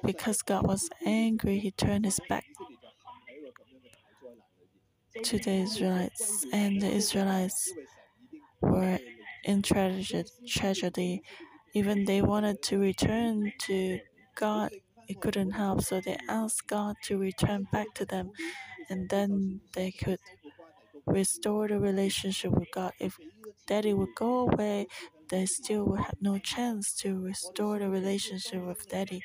because 0.04 0.42
God 0.42 0.66
was 0.66 0.88
angry, 1.04 1.58
he 1.58 1.70
turned 1.70 2.04
his 2.04 2.20
back 2.28 2.44
to 5.24 5.38
the 5.38 5.52
Israelites, 5.52 6.46
and 6.52 6.80
the 6.80 6.90
Israelites 6.90 7.72
were 8.60 8.98
in 9.44 9.62
tragedy. 9.62 11.22
Even 11.74 12.04
they 12.04 12.22
wanted 12.22 12.62
to 12.62 12.78
return 12.78 13.52
to 13.60 14.00
God, 14.34 14.70
it 15.08 15.20
couldn't 15.20 15.52
help, 15.52 15.82
so 15.82 16.00
they 16.00 16.16
asked 16.28 16.66
God 16.66 16.96
to 17.04 17.18
return 17.18 17.66
back 17.72 17.94
to 17.94 18.04
them, 18.04 18.30
and 18.90 19.08
then 19.08 19.60
they 19.74 19.90
could 19.92 20.20
restore 21.06 21.68
the 21.68 21.78
relationship 21.78 22.52
with 22.52 22.70
God. 22.72 22.92
If 23.00 23.18
Daddy 23.66 23.94
would 23.94 24.14
go 24.16 24.48
away, 24.48 24.86
they 25.28 25.46
still 25.46 25.84
would 25.86 26.00
have 26.00 26.16
no 26.20 26.38
chance 26.38 26.94
to 27.02 27.18
restore 27.20 27.78
the 27.78 27.88
relationship 27.88 28.62
with 28.62 28.88
Daddy. 28.88 29.22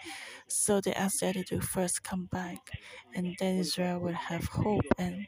So 0.47 0.81
they 0.81 0.93
asked 0.93 1.21
Daddy 1.21 1.43
to 1.45 1.61
first 1.61 2.03
come 2.03 2.25
back, 2.31 2.59
and 3.15 3.35
then 3.39 3.57
Israel 3.57 3.99
would 3.99 4.15
have 4.15 4.45
hope. 4.45 4.85
And 4.97 5.27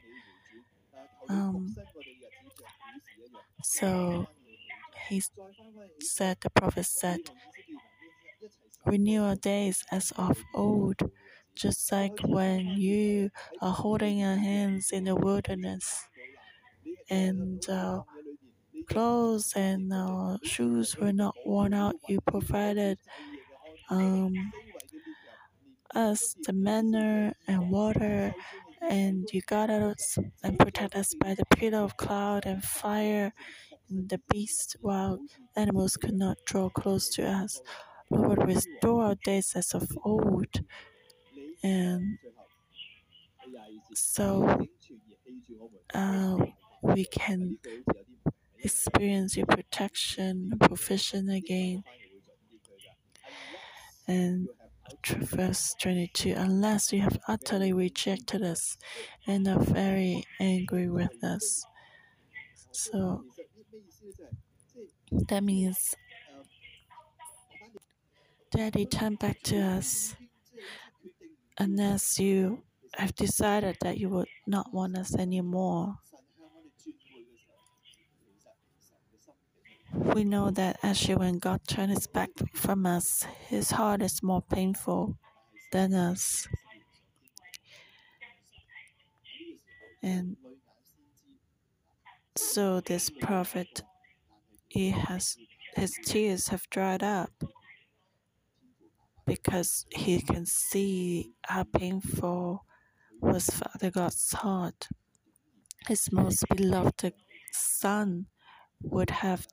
um, 1.28 1.74
so 3.62 4.26
he 5.08 5.22
said, 6.00 6.38
the 6.42 6.50
prophet 6.50 6.84
said, 6.86 7.20
renew 8.84 9.22
our 9.22 9.36
days 9.36 9.84
as 9.92 10.10
of 10.16 10.42
old, 10.52 11.00
just 11.54 11.92
like 11.92 12.18
when 12.24 12.66
you 12.66 13.30
are 13.60 13.72
holding 13.72 14.18
your 14.18 14.34
hands 14.34 14.90
in 14.90 15.04
the 15.04 15.14
wilderness 15.14 16.08
and 17.10 17.68
uh, 17.68 18.02
clothes 18.88 19.52
and 19.56 19.92
uh, 19.92 20.38
shoes 20.44 20.96
were 20.98 21.12
not 21.12 21.34
worn 21.46 21.74
out. 21.74 21.96
You 22.08 22.20
provided 22.22 22.98
um, 23.90 24.34
us 25.94 26.34
the 26.44 26.52
manna 26.52 27.34
and 27.46 27.70
water, 27.70 28.34
and 28.82 29.28
you 29.32 29.40
guarded 29.42 29.82
us 29.82 30.18
and 30.42 30.58
protected 30.58 31.00
us 31.00 31.14
by 31.14 31.34
the 31.34 31.44
pillar 31.56 31.78
of 31.78 31.96
cloud 31.96 32.46
and 32.46 32.62
fire. 32.62 33.32
And 33.88 34.08
the 34.08 34.20
beast, 34.30 34.76
wild 34.80 35.20
animals 35.56 35.96
could 35.96 36.14
not 36.14 36.38
draw 36.44 36.68
close 36.70 37.08
to 37.10 37.26
us. 37.26 37.60
Lord, 38.10 38.46
restore 38.46 39.04
our 39.04 39.14
days 39.24 39.52
as 39.56 39.74
of 39.74 39.88
old. 40.04 40.62
And 41.62 42.18
so 43.94 44.66
uh, 45.94 46.36
we 46.82 47.04
can 47.06 47.58
experience 48.60 49.36
your 49.36 49.46
protection, 49.46 50.52
provision 50.60 51.28
again. 51.30 51.84
And 54.06 54.48
verse 55.06 55.74
22 55.80 56.34
Unless 56.36 56.92
you 56.92 57.00
have 57.00 57.18
utterly 57.28 57.72
rejected 57.72 58.42
us 58.42 58.76
and 59.26 59.46
are 59.48 59.60
very 59.60 60.24
angry 60.40 60.88
with 60.88 61.22
us. 61.22 61.64
So 62.72 63.24
that 65.28 65.42
means, 65.42 65.94
Daddy, 68.50 68.86
turn 68.86 69.16
back 69.16 69.42
to 69.44 69.58
us 69.58 70.16
unless 71.58 72.18
you 72.18 72.62
have 72.94 73.14
decided 73.14 73.76
that 73.82 73.98
you 73.98 74.08
would 74.08 74.28
not 74.46 74.72
want 74.72 74.96
us 74.96 75.14
anymore. 75.14 75.96
We 79.98 80.22
know 80.22 80.50
that 80.50 80.78
actually, 80.84 81.16
when 81.16 81.38
God 81.38 81.60
turned 81.66 81.90
his 81.90 82.06
back 82.06 82.30
from 82.54 82.86
us, 82.86 83.26
his 83.48 83.72
heart 83.72 84.00
is 84.00 84.22
more 84.22 84.42
painful 84.42 85.18
than 85.72 85.92
us. 85.92 86.46
And 90.00 90.36
so, 92.36 92.80
this 92.80 93.10
prophet, 93.10 93.82
he 94.68 94.90
has 94.90 95.36
his 95.74 95.98
tears 96.04 96.48
have 96.48 96.70
dried 96.70 97.02
up 97.02 97.32
because 99.26 99.84
he 99.90 100.20
can 100.20 100.46
see 100.46 101.32
how 101.42 101.64
painful 101.64 102.64
was 103.20 103.50
Father 103.50 103.90
God's 103.90 104.32
heart. 104.32 104.88
His 105.88 106.12
most 106.12 106.44
beloved 106.54 107.12
son 107.52 108.26
would 108.80 109.10
have 109.10 109.48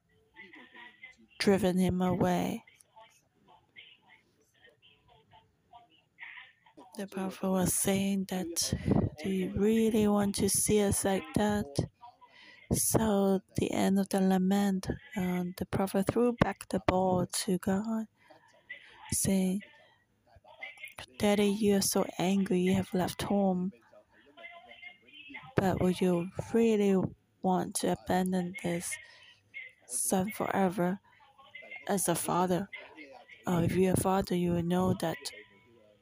driven 1.40 1.78
him 1.78 2.02
away. 2.02 2.64
The 6.98 7.08
prophet 7.08 7.50
was 7.50 7.74
saying 7.74 8.28
that, 8.30 8.74
Do 9.22 9.30
you 9.30 9.52
really 9.56 10.08
want 10.08 10.36
to 10.36 10.50
see 10.50 10.82
us 10.82 11.04
like 11.04 11.26
that? 11.36 11.66
So 12.72 13.42
the 13.58 13.72
end 13.72 14.00
of 14.00 14.10
the 14.10 14.22
lament, 14.22 14.88
uh, 15.18 15.44
the 15.58 15.66
prophet 15.70 16.08
threw 16.12 16.34
back 16.34 16.68
the 16.70 16.82
ball 16.88 17.26
to 17.32 17.58
God, 17.58 18.06
saying, 19.12 19.62
Daddy, 21.20 21.48
you 21.48 21.76
are 21.76 21.82
so 21.82 22.06
angry 22.18 22.60
you 22.60 22.74
have 22.74 22.94
left 22.94 23.24
home. 23.24 23.72
But 25.56 25.82
would 25.82 26.02
you 26.02 26.30
really 26.54 26.98
want 27.42 27.76
to 27.76 27.92
abandon 27.94 28.54
this 28.64 28.96
son 29.88 30.32
forever 30.32 31.00
as 31.88 32.08
a 32.08 32.16
father? 32.16 32.70
Uh, 33.48 33.62
if 33.66 33.76
you're 33.76 33.94
a 33.94 33.98
father, 34.02 34.36
you 34.36 34.52
will 34.54 34.64
know 34.64 34.96
that 35.02 35.18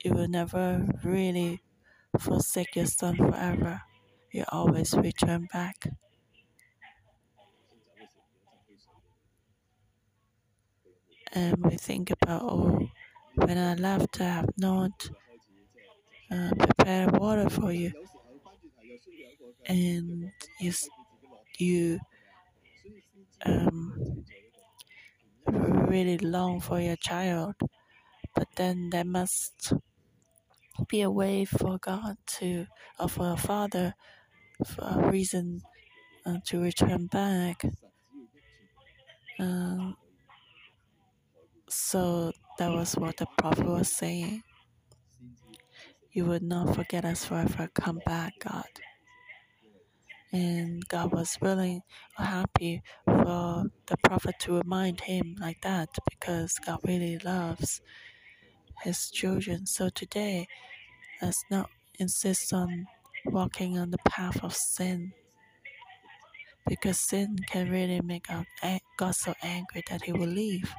you 0.03 0.13
will 0.13 0.27
never 0.27 0.87
really 1.03 1.63
forsake 2.19 2.75
your 2.75 2.85
son 2.87 3.17
forever. 3.17 3.81
You 4.31 4.45
always 4.49 4.93
return 4.95 5.47
back. 5.53 5.87
And 11.33 11.57
we 11.65 11.75
think 11.75 12.11
about, 12.11 12.43
oh, 12.43 12.89
when 13.35 13.57
I 13.57 13.73
left, 13.75 14.21
I 14.21 14.25
have 14.29 14.57
not 14.57 15.09
uh, 16.31 16.51
prepared 16.59 17.17
water 17.17 17.49
for 17.49 17.71
you. 17.71 17.91
And 19.65 20.31
you, 20.59 20.73
you 21.57 21.99
um, 23.45 24.25
really 25.53 26.17
long 26.17 26.59
for 26.59 26.79
your 26.79 26.95
child, 26.95 27.55
but 28.35 28.47
then 28.55 28.89
there 28.89 29.05
must 29.05 29.73
be 30.87 31.01
a 31.01 31.11
way 31.11 31.45
for 31.45 31.77
God 31.77 32.17
to, 32.39 32.65
or 32.99 33.09
for 33.09 33.33
a 33.33 33.37
father, 33.37 33.93
for 34.65 34.83
a 34.83 35.11
reason 35.11 35.61
uh, 36.25 36.37
to 36.45 36.61
return 36.61 37.07
back. 37.07 37.63
Uh, 39.39 39.91
so 41.69 42.31
that 42.57 42.71
was 42.71 42.93
what 42.93 43.17
the 43.17 43.27
prophet 43.37 43.65
was 43.65 43.91
saying. 43.91 44.43
You 46.11 46.25
would 46.25 46.43
not 46.43 46.75
forget 46.75 47.05
us 47.05 47.25
forever. 47.25 47.69
Come 47.73 47.99
back, 48.05 48.33
God. 48.39 48.65
And 50.33 50.87
God 50.89 51.13
was 51.13 51.37
willing 51.41 51.81
or 52.19 52.25
happy 52.25 52.83
for 53.05 53.65
the 53.87 53.97
prophet 54.03 54.35
to 54.41 54.57
remind 54.59 55.01
him 55.01 55.37
like 55.39 55.61
that 55.63 55.89
because 56.11 56.59
God 56.65 56.79
really 56.85 57.19
loves 57.19 57.81
his 58.83 59.11
children. 59.11 59.65
So 59.67 59.89
today, 59.89 60.47
let's 61.21 61.43
not 61.51 61.69
insist 61.99 62.53
on 62.53 62.87
walking 63.25 63.77
on 63.77 63.91
the 63.91 63.99
path 64.09 64.43
of 64.43 64.55
sin 64.55 65.13
because 66.67 66.99
sin 66.99 67.37
can 67.49 67.69
really 67.71 68.01
make 68.01 68.27
God 68.97 69.15
so 69.15 69.33
angry 69.43 69.83
that 69.89 70.03
he 70.03 70.13
will 70.13 70.27
leave. 70.27 70.73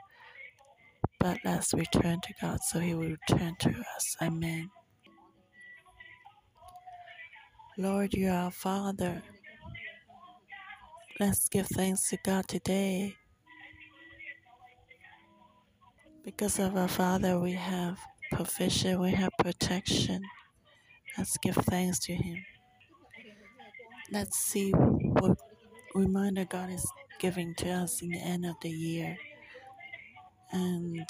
But 1.21 1.39
let's 1.45 1.75
return 1.75 2.21
to 2.23 2.35
God 2.41 2.61
so 2.63 2.81
he 2.81 2.95
will 2.95 3.11
return 3.31 3.57
to 3.61 3.71
us. 3.71 4.17
Amen. 4.23 4.71
Lord, 7.79 8.15
you 8.15 8.29
are 8.29 8.45
our 8.47 8.51
Father. 8.53 9.23
Let's 11.21 11.49
give 11.49 11.69
thanks 11.69 12.09
to 12.11 12.19
God 12.25 12.49
today. 12.49 13.15
Because 16.25 16.59
of 16.59 16.77
our 16.77 16.89
Father, 16.89 17.39
we 17.39 17.53
have 17.53 18.01
provision, 18.33 19.01
we 19.01 19.13
have 19.13 19.31
protection. 19.39 20.23
Let's 21.17 21.37
give 21.39 21.55
thanks 21.55 22.01
to 22.01 22.15
Him. 22.15 22.45
Let's 24.11 24.39
see 24.39 24.73
what 24.73 25.39
reminder 25.95 26.47
God 26.47 26.71
is 26.71 26.85
giving 27.21 27.55
to 27.59 27.71
us 27.71 28.03
in 28.03 28.09
the 28.09 28.19
end 28.19 28.45
of 28.45 28.57
the 28.61 28.71
year. 28.71 29.17
And 30.51 31.09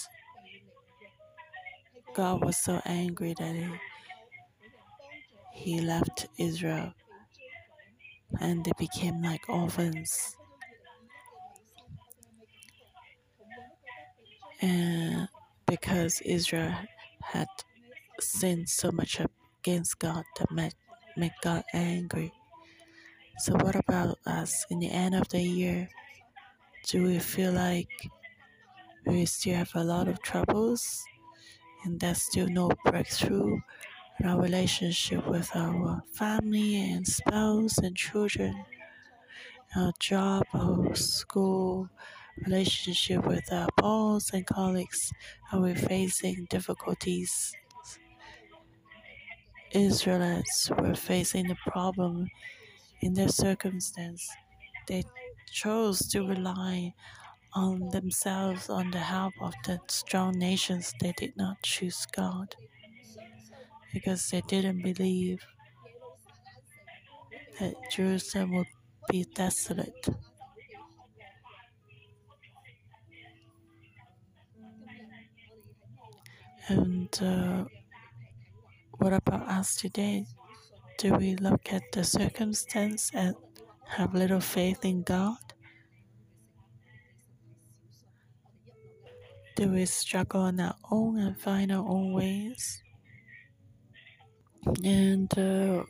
God 2.13 2.45
was 2.45 2.59
so 2.59 2.83
angry 2.85 3.35
that 3.39 3.55
He, 3.55 3.71
he 5.55 5.81
left 5.81 6.27
Israel 6.37 6.93
and 8.41 8.65
they 8.65 8.73
became 8.79 9.23
like 9.23 9.49
orphans. 9.49 10.37
And 14.61 15.29
because 15.67 16.21
Israel 16.23 16.75
had 17.23 17.49
sinned 18.21 18.69
so 18.69 18.91
much 18.93 19.21
against 19.61 19.99
God 19.99 20.25
that 20.39 20.51
made, 20.51 20.75
made 21.17 21.35
God 21.43 21.65
angry. 21.73 22.33
So, 23.39 23.55
what 23.55 23.77
about 23.77 24.19
us 24.27 24.65
in 24.71 24.79
the 24.79 24.91
end 24.91 25.15
of 25.15 25.29
the 25.29 25.41
year? 25.41 25.89
Do 26.87 27.03
we 27.03 27.19
feel 27.19 27.53
like 27.53 27.91
we 29.07 29.27
still 29.27 29.57
have 29.57 29.73
a 29.75 29.85
lot 29.85 30.09
of 30.09 30.23
troubles 30.23 31.03
and 31.85 32.01
there's 32.01 32.23
still 32.23 32.49
no 32.49 32.71
breakthrough 32.85 33.59
in 34.21 34.27
our 34.27 34.41
relationship 34.41 35.27
with 35.27 35.51
our 35.55 36.03
family 36.13 36.81
and 36.81 37.07
spouse 37.07 37.79
and 37.79 37.97
children, 37.97 38.65
our 39.75 39.93
job, 39.99 40.45
our 40.55 40.95
school, 40.95 41.89
relationship 42.47 43.27
with 43.27 43.53
our 43.53 43.69
boss 43.77 44.33
and 44.33 44.47
colleagues? 44.47 45.13
Are 45.53 45.61
we 45.61 45.75
facing 45.75 46.47
difficulties? 46.49 47.53
Israelites 49.73 50.71
were 50.79 50.95
facing 50.95 51.49
the 51.49 51.57
problem 51.67 52.29
in 53.01 53.15
their 53.15 53.29
circumstance. 53.29 54.29
They 54.87 55.03
chose 55.51 56.07
to 56.09 56.27
rely 56.27 56.95
on 57.53 57.89
themselves, 57.89 58.69
on 58.71 58.93
the 58.93 58.99
help 58.99 59.35
of 59.41 59.55
the 59.65 59.81
strong 59.89 60.39
nations. 60.39 60.93
They 61.01 61.13
did 61.17 61.37
not 61.37 61.63
choose 61.63 62.07
God 62.15 62.55
because 63.95 64.29
they 64.29 64.41
didn't 64.43 64.83
believe 64.83 65.41
that 67.61 67.75
Jerusalem 67.93 68.51
would 68.57 68.67
be 69.09 69.25
desolate. 69.35 70.09
And 76.67 77.09
uh, 77.23 77.65
what 78.99 79.13
about 79.13 79.49
us 79.49 79.77
today? 79.77 80.27
Do 80.99 81.15
we 81.15 81.37
look 81.37 81.73
at 81.73 81.83
the 81.93 82.03
circumstance 82.03 83.13
and 83.15 83.37
have 83.87 84.15
little 84.15 84.41
faith 84.41 84.85
in 84.85 85.03
God? 85.05 85.37
Do 89.57 89.69
we 89.69 89.87
struggle 89.87 90.41
on 90.41 90.59
our 90.59 90.75
own 90.91 91.19
and 91.19 91.39
find 91.39 91.71
our 91.71 91.87
own 91.87 92.13
ways? 92.13 92.83
And 94.85 95.39
uh, 95.39 95.85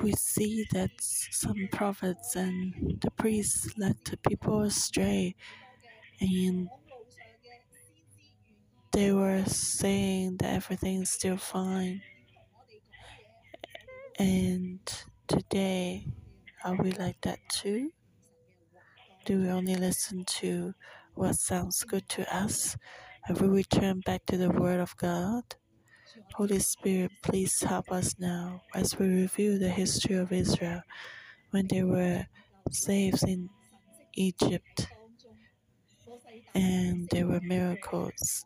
we 0.00 0.12
see 0.12 0.66
that 0.72 0.90
some 0.98 1.68
prophets 1.72 2.36
and 2.36 2.98
the 3.00 3.10
priests 3.12 3.76
led 3.78 3.96
the 4.04 4.16
people 4.28 4.62
astray, 4.62 5.34
and 6.20 6.68
they 8.92 9.12
were 9.12 9.44
saying 9.44 10.36
that 10.38 10.54
everything 10.54 11.02
is 11.02 11.10
still 11.10 11.36
fine. 11.36 12.02
And 14.18 14.80
today, 15.26 16.06
are 16.64 16.76
we 16.76 16.92
like 16.92 17.20
that 17.22 17.38
too? 17.50 17.90
Do 19.24 19.40
we 19.40 19.48
only 19.48 19.76
listen 19.76 20.24
to 20.24 20.74
what 21.14 21.36
sounds 21.36 21.82
good 21.84 22.08
to 22.10 22.34
us? 22.34 22.76
Have 23.22 23.40
we 23.40 23.48
returned 23.48 24.04
back 24.04 24.26
to 24.26 24.36
the 24.36 24.50
Word 24.50 24.80
of 24.80 24.96
God? 24.96 25.42
Holy 26.32 26.58
Spirit, 26.58 27.12
please 27.22 27.62
help 27.62 27.92
us 27.92 28.14
now 28.18 28.62
as 28.74 28.98
we 28.98 29.06
review 29.06 29.58
the 29.58 29.68
history 29.68 30.16
of 30.16 30.32
Israel 30.32 30.82
when 31.50 31.68
they 31.68 31.82
were 31.82 32.26
slaves 32.70 33.22
in 33.22 33.48
Egypt 34.14 34.88
and 36.54 37.08
there 37.10 37.26
were 37.26 37.40
miracles. 37.42 38.44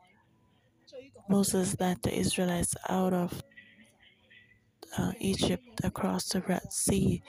Moses 1.28 1.76
led 1.78 2.02
the 2.02 2.14
Israelites 2.14 2.74
out 2.88 3.12
of 3.12 3.42
uh, 4.96 5.12
Egypt 5.20 5.80
across 5.84 6.28
the 6.28 6.40
Red 6.42 6.72
Sea, 6.72 7.22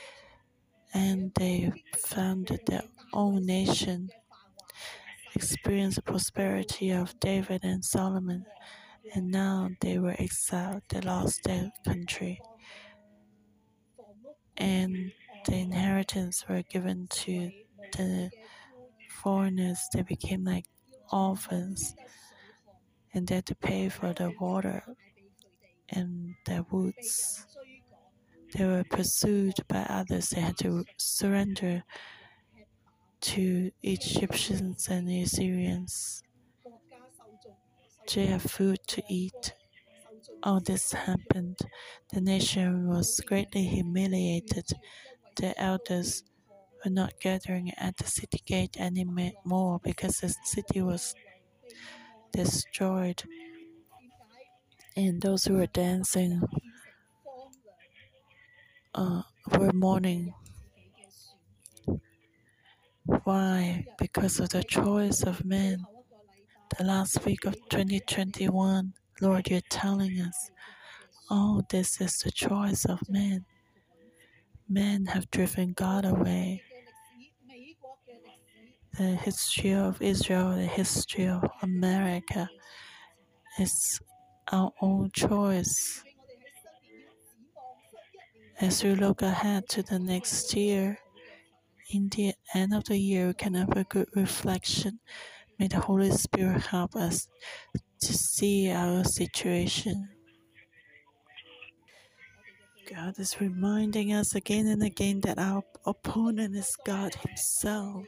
and 0.94 1.32
they 1.36 1.72
founded 1.98 2.62
their 2.66 2.84
own 3.14 3.46
nation, 3.46 4.10
experienced 5.36 5.98
the 5.98 6.02
prosperity 6.02 6.92
of 6.92 7.20
David 7.20 7.64
and 7.64 7.84
Solomon, 7.84 8.46
and 9.14 9.32
now 9.32 9.70
they 9.82 9.98
were 10.00 10.16
exiled. 10.20 10.84
They 10.90 11.02
lost 11.02 11.44
their 11.44 11.72
country, 11.86 12.42
and 14.58 15.12
the 15.46 15.56
inheritance 15.56 16.46
were 16.48 16.64
given 16.64 17.08
to 17.10 17.52
the 17.94 18.30
foreigners. 19.10 19.80
They 19.94 20.04
became 20.04 20.44
like 20.46 20.66
orphans, 21.12 21.96
and 23.14 23.28
they 23.28 23.36
had 23.36 23.46
to 23.48 23.56
pay 23.56 23.90
for 23.90 24.14
the 24.14 24.32
water 24.40 24.84
and 25.90 26.36
their 26.46 26.64
woods. 26.72 27.46
they 28.54 28.66
were 28.66 28.84
pursued 28.84 29.56
by 29.68 29.82
others. 29.90 30.30
They 30.30 30.42
had 30.42 30.58
to 30.60 30.86
surrender 30.98 31.84
to 33.22 33.72
Egyptians 33.84 34.88
and 34.90 35.10
Assyrians 35.10 36.24
to 38.10 38.26
have 38.28 38.42
food 38.44 38.80
to 38.88 39.04
eat. 39.08 39.54
All 40.44 40.60
this 40.60 40.94
happened. 40.94 41.58
The 42.14 42.22
nation 42.22 42.88
was 42.88 43.20
greatly 43.26 43.64
humiliated. 43.66 44.68
The 45.38 45.60
elders 45.62 46.24
were 46.84 46.92
not 46.92 47.20
gathering 47.20 47.72
at 47.78 47.98
the 47.98 48.06
city 48.06 48.42
gate 48.46 48.78
anymore 48.80 49.80
because 49.84 50.20
the 50.20 50.36
city 50.46 50.82
was 50.82 51.16
destroyed. 52.32 53.24
And 54.96 55.22
those 55.22 55.46
who 55.46 55.56
were 55.56 55.68
dancing 55.68 56.42
uh, 58.94 59.22
were 59.58 59.74
mourning. 59.74 60.34
Why? 63.26 63.86
Because 63.98 64.40
of 64.40 64.50
the 64.50 64.64
choice 64.64 65.24
of 65.24 65.44
men. 65.44 65.86
The 66.78 66.84
last 66.84 67.26
week 67.26 67.46
of 67.46 67.56
2021, 67.70 68.94
Lord, 69.22 69.50
you're 69.50 69.62
telling 69.70 70.22
us, 70.22 70.52
oh, 71.30 71.64
this 71.70 72.00
is 72.00 72.20
the 72.20 72.32
choice 72.32 72.86
of 72.86 73.10
men. 73.10 73.46
Men 74.70 75.08
have 75.08 75.30
driven 75.32 75.74
God 75.74 76.06
away. 76.06 76.62
The 78.98 79.16
history 79.16 79.74
of 79.74 80.02
Israel, 80.02 80.52
the 80.56 80.68
history 80.68 81.28
of 81.28 81.44
America, 81.62 82.50
is 83.58 84.00
our 84.52 84.72
own 84.82 85.12
choice. 85.12 86.04
As 88.62 88.84
we 88.84 88.96
look 88.96 89.22
ahead 89.22 89.68
to 89.70 89.84
the 89.84 90.00
next 90.00 90.54
year, 90.54 91.00
in 91.92 92.10
the 92.10 92.34
end 92.54 92.74
of 92.74 92.84
the 92.86 92.98
year, 92.98 93.28
we 93.28 93.34
can 93.34 93.56
have 93.56 93.76
a 93.76 93.84
good 93.84 94.08
reflection. 94.16 95.00
May 95.60 95.68
the 95.68 95.82
Holy 95.82 96.10
Spirit 96.12 96.68
help 96.68 96.96
us 96.96 97.28
to 98.00 98.14
see 98.14 98.72
our 98.72 99.04
situation. 99.04 100.08
God 102.90 103.20
is 103.20 103.42
reminding 103.42 104.14
us 104.14 104.36
again 104.36 104.68
and 104.68 104.82
again 104.82 105.20
that 105.22 105.38
our 105.38 105.62
opponent 105.86 106.56
is 106.56 106.78
God 106.86 107.14
Himself. 107.14 108.06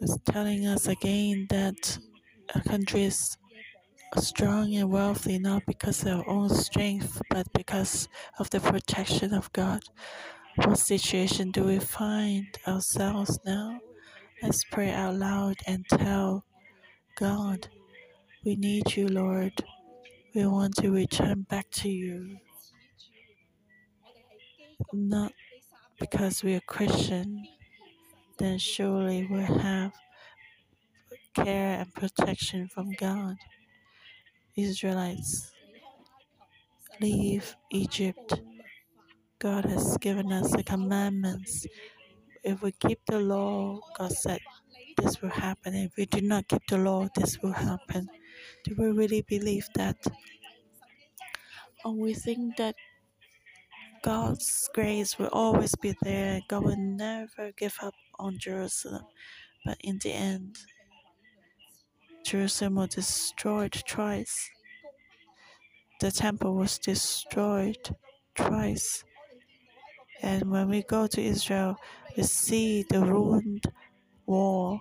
Is 0.00 0.18
telling 0.24 0.66
us 0.66 0.88
again 0.88 1.46
that 1.50 1.96
a 2.56 2.60
country 2.60 3.04
is 3.04 3.38
strong 4.18 4.74
and 4.74 4.90
wealthy 4.90 5.38
not 5.38 5.64
because 5.64 6.02
of 6.02 6.18
our 6.18 6.28
own 6.28 6.48
strength, 6.48 7.22
but 7.30 7.46
because 7.52 8.08
of 8.40 8.50
the 8.50 8.58
protection 8.58 9.32
of 9.32 9.52
God. 9.52 9.80
What 10.56 10.76
situation 10.76 11.52
do 11.52 11.62
we 11.64 11.78
find 11.78 12.48
ourselves 12.66 13.38
now? 13.46 13.78
Let's 14.42 14.64
pray 14.64 14.90
out 14.90 15.14
loud 15.14 15.58
and 15.68 15.86
tell 15.88 16.44
God, 17.16 17.68
we 18.44 18.56
need 18.56 18.96
you, 18.96 19.06
Lord. 19.06 19.52
We 20.34 20.46
want 20.46 20.74
to 20.76 20.90
return 20.90 21.42
back 21.48 21.70
to 21.72 21.88
you. 21.88 22.38
Not 24.92 25.32
because 26.00 26.42
we 26.42 26.54
are 26.56 26.60
Christian, 26.66 27.46
then 28.38 28.58
surely 28.58 29.28
we'll 29.30 29.42
have 29.42 29.92
care 31.34 31.78
and 31.78 31.94
protection 31.94 32.68
from 32.68 32.90
God. 32.92 33.36
Israelites, 34.56 35.52
leave 37.00 37.54
Egypt. 37.70 38.40
God 39.38 39.66
has 39.66 39.96
given 39.98 40.32
us 40.32 40.50
the 40.50 40.64
commandments. 40.64 41.66
If 42.42 42.62
we 42.62 42.72
keep 42.72 43.00
the 43.06 43.20
law, 43.20 43.80
God 43.96 44.12
said 44.12 44.40
this 44.96 45.22
will 45.22 45.30
happen. 45.30 45.74
If 45.74 45.96
we 45.96 46.06
do 46.06 46.20
not 46.20 46.48
keep 46.48 46.66
the 46.68 46.78
law, 46.78 47.08
this 47.14 47.38
will 47.42 47.52
happen. 47.52 48.08
Do 48.64 48.74
we 48.76 48.86
really 48.90 49.22
believe 49.22 49.66
that? 49.74 49.96
Or 51.84 51.92
we 51.92 52.14
think 52.14 52.56
that 52.56 52.74
God's 54.02 54.68
grace 54.74 55.18
will 55.18 55.30
always 55.32 55.74
be 55.76 55.94
there. 56.02 56.40
God 56.48 56.64
will 56.64 56.76
never 56.76 57.52
give 57.56 57.76
up 57.82 57.94
on 58.18 58.38
Jerusalem. 58.38 59.04
But 59.64 59.78
in 59.80 59.98
the 60.02 60.12
end, 60.12 60.58
Jerusalem 62.24 62.76
was 62.76 62.90
destroyed 62.90 63.72
twice. 63.86 64.50
The 66.00 66.10
temple 66.10 66.56
was 66.56 66.78
destroyed 66.78 67.96
twice. 68.34 69.04
And 70.20 70.50
when 70.50 70.68
we 70.68 70.82
go 70.82 71.06
to 71.06 71.20
Israel, 71.20 71.76
we 72.16 72.22
see 72.22 72.84
the 72.88 73.00
ruined 73.00 73.64
wall, 74.26 74.80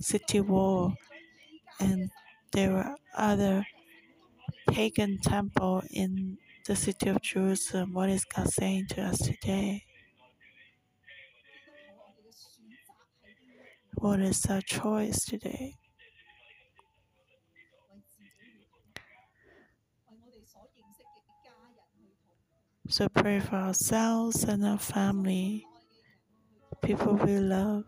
city 0.00 0.40
wall, 0.40 0.94
and 1.80 2.10
there 2.52 2.70
were 2.72 2.96
other 3.16 3.66
pagan 4.68 5.18
temple 5.18 5.82
in 5.90 6.38
the 6.66 6.76
city 6.76 7.08
of 7.08 7.20
Jerusalem. 7.22 7.92
What 7.92 8.08
is 8.08 8.24
God 8.24 8.48
saying 8.48 8.86
to 8.90 9.02
us 9.02 9.18
today? 9.18 9.84
What 13.94 14.20
is 14.20 14.46
our 14.46 14.62
choice 14.62 15.24
today? 15.24 15.76
So 22.88 23.08
pray 23.08 23.38
for 23.40 23.56
ourselves 23.56 24.42
and 24.42 24.66
our 24.66 24.78
family, 24.78 25.64
people 26.82 27.14
we 27.14 27.38
love. 27.38 27.84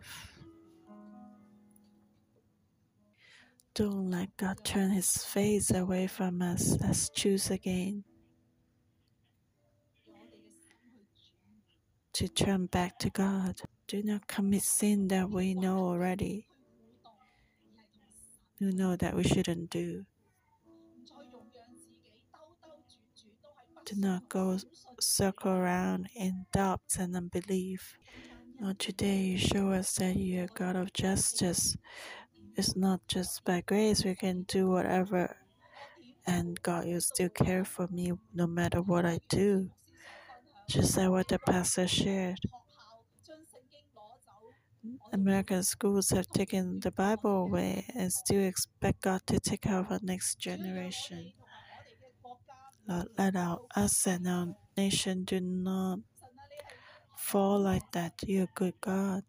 Don't 3.75 4.11
let 4.11 4.35
God 4.37 4.63
turn 4.63 4.91
his 4.91 5.09
face 5.09 5.71
away 5.71 6.07
from 6.07 6.41
us. 6.41 6.77
Let's 6.79 7.09
choose 7.09 7.49
again 7.49 8.03
to 12.13 12.27
turn 12.27 12.67
back 12.67 12.99
to 12.99 13.09
God. 13.09 13.61
Do 13.87 14.03
not 14.03 14.27
commit 14.27 14.61
sin 14.61 15.07
that 15.07 15.29
we 15.29 15.55
know 15.55 15.79
already. 15.79 16.47
We 18.61 18.71
know 18.71 18.95
that 18.95 19.15
we 19.15 19.23
shouldn't 19.23 19.71
do. 19.71 20.05
Do 23.85 23.95
not 23.97 24.29
go 24.29 24.57
circle 24.99 25.51
around 25.51 26.07
in 26.15 26.45
doubts 26.53 26.97
and 26.97 27.15
unbelief. 27.15 27.97
Lord, 28.59 28.79
today 28.79 29.17
you 29.17 29.37
show 29.37 29.71
us 29.71 29.93
that 29.95 30.15
you're 30.15 30.47
God 30.47 30.75
of 30.75 30.93
justice. 30.93 31.75
It's 32.55 32.75
not 32.75 33.01
just 33.07 33.43
by 33.43 33.61
grace 33.61 34.05
we 34.05 34.15
can 34.15 34.43
do 34.43 34.69
whatever, 34.69 35.35
and 36.27 36.61
God, 36.61 36.85
you 36.85 36.99
still 36.99 37.29
care 37.29 37.65
for 37.65 37.87
me 37.87 38.13
no 38.33 38.47
matter 38.47 38.81
what 38.81 39.05
I 39.05 39.19
do. 39.27 39.69
Just 40.69 40.95
like 40.97 41.09
what 41.09 41.27
the 41.27 41.39
pastor 41.39 41.87
shared. 41.87 42.39
American 45.11 45.63
schools 45.63 46.09
have 46.11 46.27
taken 46.27 46.79
the 46.79 46.91
Bible 46.91 47.43
away 47.43 47.85
and 47.95 48.11
still 48.11 48.43
expect 48.43 49.01
God 49.01 49.21
to 49.27 49.39
take 49.39 49.61
care 49.61 49.79
of 49.79 49.91
our 49.91 49.99
next 50.01 50.39
generation. 50.39 51.33
Lord, 52.87 53.07
let 53.17 53.35
our, 53.35 53.59
us 53.75 54.05
and 54.07 54.27
our 54.27 54.47
nation 54.77 55.23
do 55.23 55.39
not 55.39 55.99
fall 57.23 57.57
like 57.57 57.89
that. 57.93 58.13
You're 58.27 58.43
a 58.43 58.53
good 58.53 58.73
God. 58.81 59.23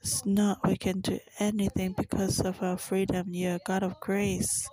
It's 0.00 0.24
not 0.24 0.66
we 0.66 0.76
can 0.76 1.00
do 1.00 1.18
anything 1.38 1.94
because 1.96 2.40
of 2.40 2.62
our 2.62 2.78
freedom. 2.78 3.26
You're 3.30 3.56
a 3.56 3.60
God 3.66 3.82
of 3.82 4.00
grace. 4.00 4.68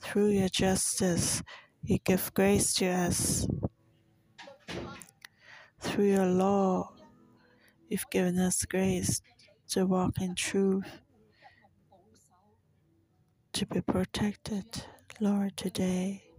Through 0.00 0.30
your 0.30 0.48
justice, 0.48 1.42
you 1.82 1.98
give 1.98 2.32
grace 2.32 2.72
to 2.74 2.86
us. 2.86 3.46
Through 5.80 6.12
your 6.16 6.26
law, 6.26 6.94
you've 7.88 8.08
given 8.10 8.38
us 8.38 8.64
grace 8.64 9.20
to 9.68 9.84
walk 9.84 10.20
in 10.20 10.34
truth, 10.34 10.88
to 13.52 13.66
be 13.66 13.82
protected, 13.82 14.64
Lord, 15.20 15.56
today. 15.56 16.33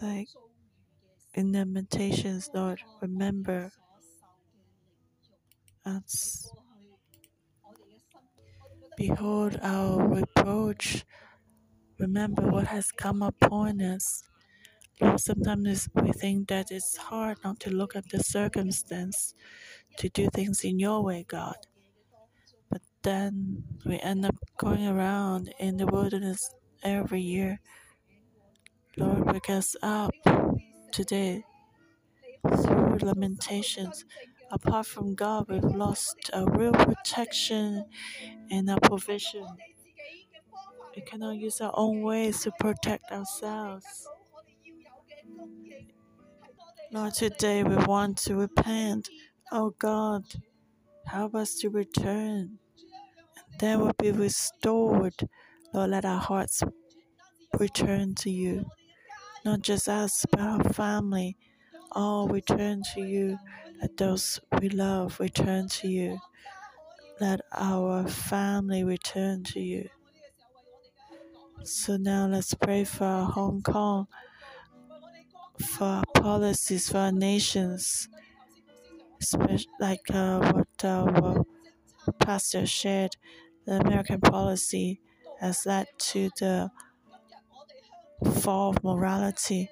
Like 0.00 0.28
in 1.34 1.52
the 1.52 1.64
meditations, 1.66 2.50
Lord, 2.54 2.80
remember 3.00 3.72
us. 5.86 6.50
Behold 8.96 9.58
our 9.62 10.06
reproach. 10.08 11.04
Remember 11.98 12.42
what 12.42 12.66
has 12.66 12.90
come 12.92 13.22
upon 13.22 13.80
us. 13.80 14.22
Lord, 15.00 15.20
sometimes 15.20 15.88
we 15.94 16.12
think 16.12 16.48
that 16.48 16.70
it's 16.70 16.96
hard 16.96 17.38
not 17.44 17.60
to 17.60 17.70
look 17.70 17.96
at 17.96 18.08
the 18.10 18.20
circumstance 18.22 19.34
to 19.98 20.08
do 20.10 20.28
things 20.32 20.64
in 20.64 20.78
your 20.78 21.02
way, 21.02 21.24
God. 21.28 21.56
But 22.70 22.82
then 23.02 23.64
we 23.86 23.98
end 24.00 24.24
up 24.26 24.36
going 24.58 24.86
around 24.86 25.52
in 25.58 25.76
the 25.76 25.86
wilderness 25.86 26.54
every 26.82 27.20
year. 27.20 27.60
Lord, 28.96 29.32
wake 29.32 29.50
us 29.50 29.76
up 29.82 30.12
today 30.92 31.44
through 32.48 32.98
lamentations. 33.02 34.04
Apart 34.50 34.86
from 34.86 35.14
God, 35.14 35.46
we've 35.48 35.64
lost 35.64 36.30
a 36.32 36.44
real 36.46 36.72
protection 36.72 37.86
and 38.50 38.70
a 38.70 38.78
provision. 38.80 39.46
We 40.96 41.02
cannot 41.02 41.36
use 41.36 41.60
our 41.60 41.72
own 41.74 42.02
ways 42.02 42.42
to 42.42 42.52
protect 42.60 43.12
ourselves. 43.12 44.08
Lord, 46.92 47.14
today 47.14 47.64
we 47.64 47.76
want 47.76 48.18
to 48.18 48.36
repent. 48.36 49.08
Oh 49.52 49.74
God, 49.78 50.24
help 51.06 51.34
us 51.34 51.54
to 51.56 51.70
return. 51.70 52.58
And 53.38 53.60
then 53.60 53.80
we'll 53.80 53.92
be 53.98 54.12
restored. 54.12 55.14
Lord, 55.74 55.90
let 55.90 56.04
our 56.04 56.20
hearts 56.20 56.62
return 57.58 58.14
to 58.16 58.30
you. 58.30 58.66
Not 59.44 59.60
just 59.60 59.86
us, 59.88 60.24
but 60.30 60.40
our 60.40 60.64
family. 60.72 61.36
All 61.92 62.28
return 62.28 62.82
to 62.94 63.00
you. 63.02 63.38
Let 63.80 63.96
those 63.96 64.40
we 64.60 64.68
love 64.70 65.20
return 65.20 65.68
to 65.68 65.88
you. 65.88 66.18
Let 67.20 67.42
our 67.52 68.08
family 68.08 68.82
return 68.82 69.44
to 69.44 69.60
you. 69.60 69.90
So 71.64 71.96
now 71.96 72.26
let's 72.26 72.52
pray 72.52 72.84
for 72.84 73.24
Hong 73.24 73.62
Kong, 73.62 74.08
for 75.60 75.84
our 75.84 76.04
policies, 76.14 76.88
for 76.90 76.98
our 76.98 77.12
nations, 77.12 78.08
especially 79.20 79.66
like 79.78 80.00
uh, 80.10 80.52
what 80.52 80.84
our 80.84 81.44
pastor 82.20 82.66
shared. 82.66 83.16
The 83.66 83.80
American 83.80 84.20
policy 84.20 85.00
has 85.40 85.66
led 85.66 85.86
to 85.98 86.30
the 86.38 86.70
fall 88.40 88.70
of 88.70 88.84
morality. 88.84 89.70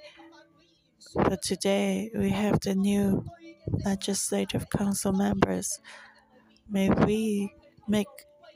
But 1.14 1.42
today 1.42 2.10
we 2.14 2.30
have 2.30 2.60
the 2.60 2.74
new 2.74 3.24
legislative 3.84 4.68
council 4.70 5.12
members. 5.12 5.80
May 6.68 6.90
we 6.90 7.52
make 7.86 8.08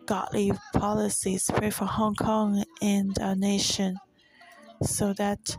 godly 0.07 0.53
policies, 0.75 1.51
pray 1.55 1.71
for 1.71 1.87
Hong 1.87 2.15
Kong 2.15 2.65
and 2.81 3.19
our 3.21 3.35
nation 3.37 3.99
so 4.83 5.13
that 5.15 5.57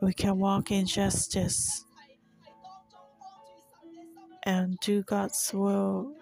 we 0.00 0.12
can 0.12 0.38
walk 0.38 0.70
in 0.70 0.86
justice 0.86 1.84
and 4.44 4.78
do 4.80 5.02
God's 5.02 5.52
will 5.52 6.14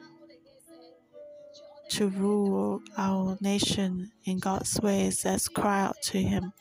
to 1.91 2.09
rule 2.09 2.83
our 2.97 3.39
nation 3.41 4.11
in 4.25 4.39
God's 4.39 4.79
ways. 4.81 5.25
Let's 5.25 5.49
cry 5.49 5.81
out 5.81 5.97
to 6.05 6.23
Him. 6.23 6.53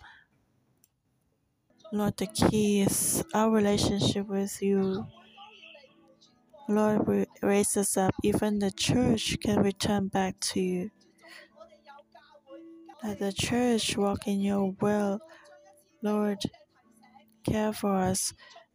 Lord, 1.92 2.16
the 2.18 2.28
key 2.28 2.82
is 2.82 3.24
our 3.34 3.50
relationship 3.52 4.28
with 4.28 4.62
you. 4.62 5.06
Lord, 6.70 7.28
raise 7.42 7.76
us 7.78 7.98
up. 7.98 8.14
Even 8.24 8.60
the 8.60 8.70
church 8.72 9.38
can 9.42 9.60
return 9.62 10.08
back 10.08 10.40
to 10.42 10.60
you. 10.62 10.92
Let 13.04 13.18
the 13.20 13.32
church 13.34 13.98
walk 13.98 14.28
in 14.28 14.40
your 14.42 14.72
will. 14.80 15.20
Lord, 16.02 16.40
care 17.44 17.74
for 17.74 17.96
us. 17.96 18.34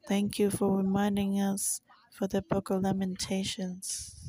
Thank 0.08 0.38
you 0.38 0.50
for 0.50 0.76
reminding 0.76 1.40
us 1.40 1.80
for 2.10 2.26
the 2.26 2.42
book 2.42 2.70
of 2.70 2.82
Lamentations. 2.82 4.22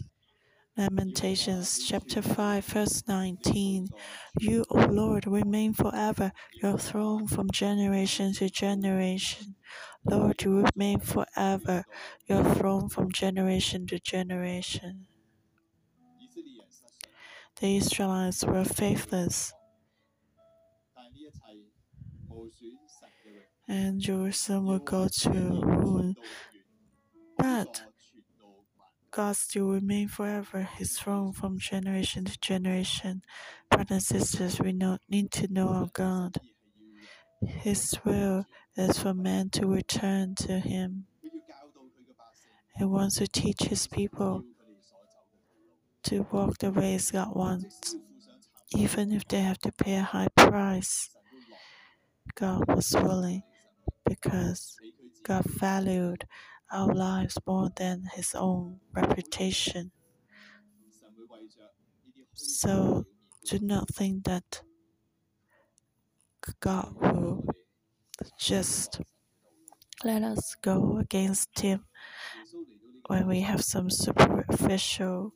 Lamentations 0.75 1.85
chapter 1.87 2.21
5, 2.21 2.65
verse 2.65 3.03
19. 3.07 3.89
You, 4.39 4.65
O 4.71 4.85
Lord, 4.87 5.27
remain 5.27 5.73
forever, 5.73 6.31
your 6.61 6.79
throne 6.79 7.27
from 7.27 7.51
generation 7.51 8.33
to 8.33 8.49
generation. 8.49 9.55
Lord, 10.03 10.41
you 10.43 10.65
remain 10.65 10.99
forever, 10.99 11.85
your 12.27 12.43
throne 12.43 12.89
from 12.89 13.11
generation 13.11 13.85
to 13.87 13.99
generation. 13.99 15.05
The 17.59 17.77
Israelites 17.77 18.43
were 18.43 18.65
faithless, 18.65 19.53
and 23.67 24.01
Jerusalem 24.01 24.65
would 24.67 24.85
go 24.85 25.07
to 25.07 25.29
ruin. 25.29 26.15
But 27.37 27.83
God 29.13 29.35
still 29.35 29.67
remain 29.67 30.07
forever, 30.07 30.67
His 30.75 30.97
throne 30.97 31.33
from 31.33 31.59
generation 31.59 32.25
to 32.25 32.39
generation. 32.39 33.21
Brothers 33.69 34.09
and 34.09 34.23
sisters, 34.23 34.59
we 34.59 34.73
know, 34.73 34.97
need 35.07 35.31
to 35.33 35.47
know 35.53 35.67
our 35.67 35.89
God. 35.93 36.37
His 37.45 37.95
will 38.03 38.45
is 38.75 38.97
for 38.97 39.13
man 39.13 39.49
to 39.51 39.67
return 39.67 40.33
to 40.35 40.57
Him. 40.57 41.05
He 42.75 42.85
wants 42.85 43.17
to 43.17 43.27
teach 43.27 43.61
His 43.61 43.85
people 43.85 44.45
to 46.05 46.25
walk 46.31 46.57
the 46.57 46.71
ways 46.71 47.11
God 47.11 47.35
wants, 47.35 47.95
even 48.75 49.11
if 49.11 49.27
they 49.27 49.41
have 49.41 49.59
to 49.59 49.71
pay 49.71 49.97
a 49.97 50.01
high 50.01 50.29
price. 50.35 51.11
God 52.33 52.67
was 52.67 52.91
willing 52.95 53.43
because 54.07 54.75
God 55.23 55.45
valued 55.45 56.25
our 56.73 56.93
lives 56.93 57.37
more 57.47 57.69
than 57.75 58.03
his 58.15 58.35
own 58.35 58.79
reputation. 58.93 59.91
So 62.33 63.05
do 63.45 63.59
not 63.59 63.89
think 63.89 64.25
that 64.25 64.61
God 66.59 66.95
will 66.99 67.45
just 68.39 69.01
let 70.03 70.23
us 70.23 70.55
go 70.61 70.97
against 70.97 71.59
him 71.59 71.85
when 73.07 73.27
we 73.27 73.41
have 73.41 73.63
some 73.63 73.89
superficial 73.89 75.33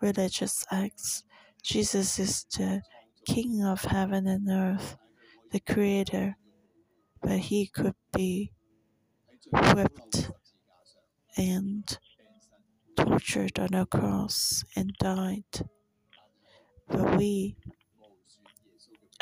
religious 0.00 0.64
acts. 0.70 1.24
Jesus 1.62 2.18
is 2.18 2.44
the 2.56 2.82
King 3.26 3.64
of 3.64 3.82
heaven 3.84 4.26
and 4.26 4.48
earth, 4.48 4.96
the 5.52 5.60
Creator, 5.60 6.36
but 7.22 7.38
he 7.38 7.66
could 7.66 7.94
be 8.12 8.52
whipped 9.52 10.30
and 11.40 11.98
tortured 12.96 13.58
on 13.58 13.72
a 13.72 13.86
cross 13.86 14.62
and 14.76 14.92
died. 15.00 15.66
But 16.86 17.16
we, 17.16 17.56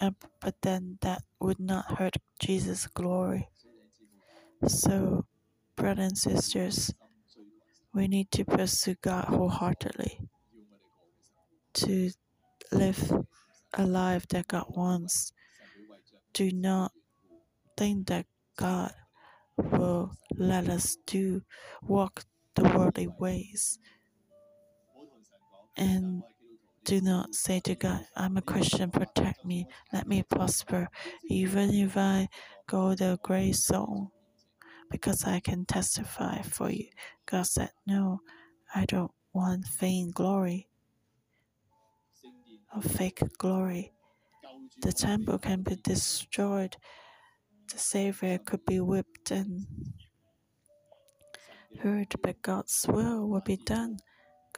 uh, 0.01 0.11
but 0.41 0.57
then 0.62 0.99
that 1.03 1.23
would 1.39 1.61
not 1.61 1.99
hurt 1.99 2.16
Jesus' 2.41 2.89
glory. 2.89 3.49
So, 4.66 5.27
brothers 5.77 6.09
and 6.09 6.19
sisters, 6.19 6.93
we 7.95 8.09
need 8.09 8.33
to 8.33 8.45
pursue 8.45 8.97
God 9.01 9.27
wholeheartedly 9.27 10.19
to 11.75 12.11
live 12.73 13.12
a 13.75 13.87
life 13.87 14.27
that 14.29 14.49
God 14.49 14.64
wants. 14.71 15.33
Do 16.33 16.51
not 16.51 16.91
think 17.77 18.09
that 18.09 18.27
God 18.57 18.93
will 19.59 20.13
let 20.37 20.69
us 20.69 20.97
do 21.07 21.43
walk 21.83 22.25
the 22.55 22.65
worldly 22.65 23.09
ways. 23.19 23.79
And 25.77 26.23
do 26.85 27.01
not 27.01 27.35
say 27.35 27.61
to 27.61 27.75
God, 27.75 28.07
I'm 28.17 28.37
a 28.37 28.43
Christian, 28.43 28.91
protect 28.91 29.45
me, 29.45 29.67
let 29.93 30.09
me 30.09 30.23
prosper, 30.23 30.89
even 31.29 31.71
if 31.71 31.97
I 31.97 32.29
go 32.67 32.95
the 32.95 33.19
gray 33.23 33.53
zone, 33.53 34.09
because 34.91 35.25
I 35.25 35.41
can 35.41 35.67
testify 35.67 36.43
for 36.43 36.71
you. 36.71 36.89
God 37.27 37.47
said, 37.47 37.71
No, 37.87 38.21
I 38.75 38.87
don't 38.87 39.13
want 39.35 39.67
vain 39.69 40.11
glory 40.13 40.69
or 42.75 42.83
fake 42.83 43.23
glory. 43.39 43.93
The 44.81 44.93
temple 44.93 45.39
can 45.39 45.63
be 45.63 45.77
destroyed 45.77 46.77
the 47.69 47.79
Savior 47.79 48.39
could 48.39 48.64
be 48.66 48.81
whipped 48.81 49.31
and 49.31 49.66
hurt, 51.81 52.14
but 52.23 52.43
God's 52.43 52.87
will 52.89 53.29
will 53.29 53.43
be 53.43 53.57
done. 53.57 53.99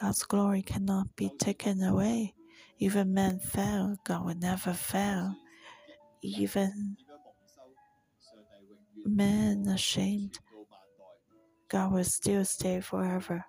God's 0.01 0.23
glory 0.25 0.63
cannot 0.63 1.15
be 1.17 1.31
taken 1.39 1.83
away. 1.83 2.35
Even 2.79 3.13
men 3.13 3.39
fail, 3.41 3.97
God 4.05 4.25
will 4.25 4.37
never 4.37 4.73
fail. 4.73 5.35
Even 6.23 6.97
men 9.05 9.67
ashamed, 9.69 10.39
God 11.69 11.93
will 11.93 12.05
still 12.05 12.45
stay 12.45 12.81
forever. 12.81 13.45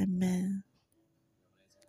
Amen. 0.00 0.62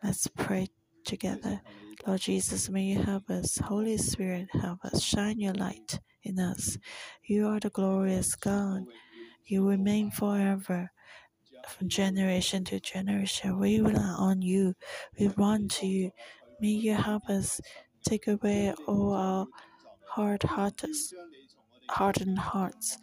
Let's 0.03 0.27
pray 0.27 0.67
together. 1.05 1.61
Lord 2.07 2.21
Jesus, 2.21 2.69
may 2.69 2.83
you 2.83 3.01
help 3.01 3.29
us. 3.29 3.57
Holy 3.57 3.97
Spirit, 3.97 4.47
help 4.53 4.83
us. 4.85 5.01
Shine 5.01 5.39
your 5.39 5.53
light 5.53 5.99
in 6.23 6.39
us. 6.39 6.77
You 7.23 7.47
are 7.47 7.59
the 7.59 7.69
glorious 7.69 8.35
God. 8.35 8.83
You 9.45 9.67
remain 9.67 10.11
forever 10.11 10.91
from 11.67 11.89
generation 11.89 12.63
to 12.65 12.79
generation. 12.79 13.59
We 13.59 13.79
rely 13.81 14.15
on 14.17 14.41
you. 14.41 14.75
We 15.19 15.27
run 15.29 15.67
to 15.69 15.87
you. 15.87 16.11
May 16.59 16.69
you 16.69 16.93
help 16.95 17.29
us 17.29 17.61
take 18.03 18.27
away 18.27 18.73
all 18.87 19.13
our 19.13 19.47
hard 20.07 20.43
hearts, 20.43 21.13
hardened 21.89 22.39
hearts. 22.39 22.97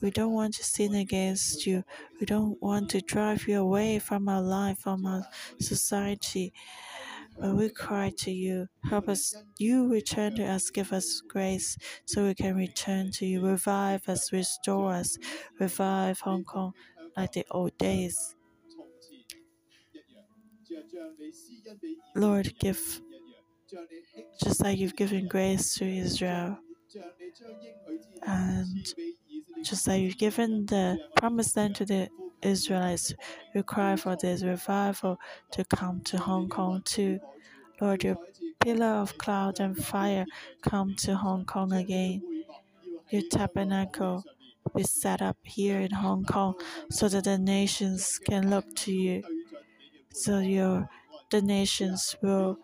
We 0.00 0.10
don't 0.10 0.32
want 0.32 0.54
to 0.54 0.64
sin 0.64 0.94
against 0.94 1.66
you. 1.66 1.82
We 2.20 2.26
don't 2.26 2.60
want 2.62 2.90
to 2.90 3.00
drive 3.00 3.48
you 3.48 3.60
away 3.60 3.98
from 3.98 4.28
our 4.28 4.42
life, 4.42 4.78
from 4.78 5.06
our 5.06 5.24
society. 5.60 6.52
But 7.40 7.54
we 7.56 7.70
cry 7.70 8.12
to 8.18 8.30
you, 8.30 8.68
help 8.84 9.08
us. 9.08 9.34
You 9.58 9.88
return 9.88 10.36
to 10.36 10.44
us, 10.44 10.70
give 10.70 10.92
us 10.92 11.20
grace 11.26 11.76
so 12.04 12.26
we 12.26 12.34
can 12.34 12.54
return 12.56 13.10
to 13.12 13.26
you. 13.26 13.40
Revive 13.44 14.08
us, 14.08 14.32
restore 14.32 14.92
us, 14.92 15.16
revive 15.58 16.20
Hong 16.20 16.44
Kong 16.44 16.74
like 17.16 17.32
the 17.32 17.46
old 17.50 17.76
days. 17.78 18.36
Lord, 22.14 22.58
give 22.58 23.00
just 24.42 24.60
like 24.62 24.78
you've 24.78 24.96
given 24.96 25.28
grace 25.28 25.74
to 25.74 25.84
Israel, 25.84 26.58
and 28.26 28.94
just 29.62 29.86
like 29.88 30.02
you've 30.02 30.18
given 30.18 30.66
the 30.66 30.98
promised 31.16 31.56
land 31.56 31.76
to 31.76 31.84
the 31.84 32.08
Israelites, 32.42 33.14
cry 33.66 33.96
for 33.96 34.16
this 34.16 34.42
revival 34.42 35.18
to 35.52 35.64
come 35.64 36.00
to 36.02 36.18
Hong 36.18 36.48
Kong 36.48 36.82
too. 36.84 37.20
Lord, 37.80 38.04
your 38.04 38.16
pillar 38.60 38.86
of 38.86 39.18
cloud 39.18 39.60
and 39.60 39.76
fire 39.76 40.26
come 40.62 40.94
to 40.96 41.16
Hong 41.16 41.44
Kong 41.44 41.72
again. 41.72 42.22
Your 43.10 43.22
tabernacle 43.30 44.24
be 44.74 44.82
set 44.82 45.22
up 45.22 45.36
here 45.42 45.80
in 45.80 45.90
Hong 45.90 46.24
Kong 46.24 46.54
so 46.90 47.08
that 47.08 47.24
the 47.24 47.38
nations 47.38 48.18
can 48.18 48.50
look 48.50 48.74
to 48.76 48.92
you. 48.92 49.22
So 50.12 50.40
your 50.40 50.88
the 51.30 51.42
nations 51.42 52.16
will 52.22 52.58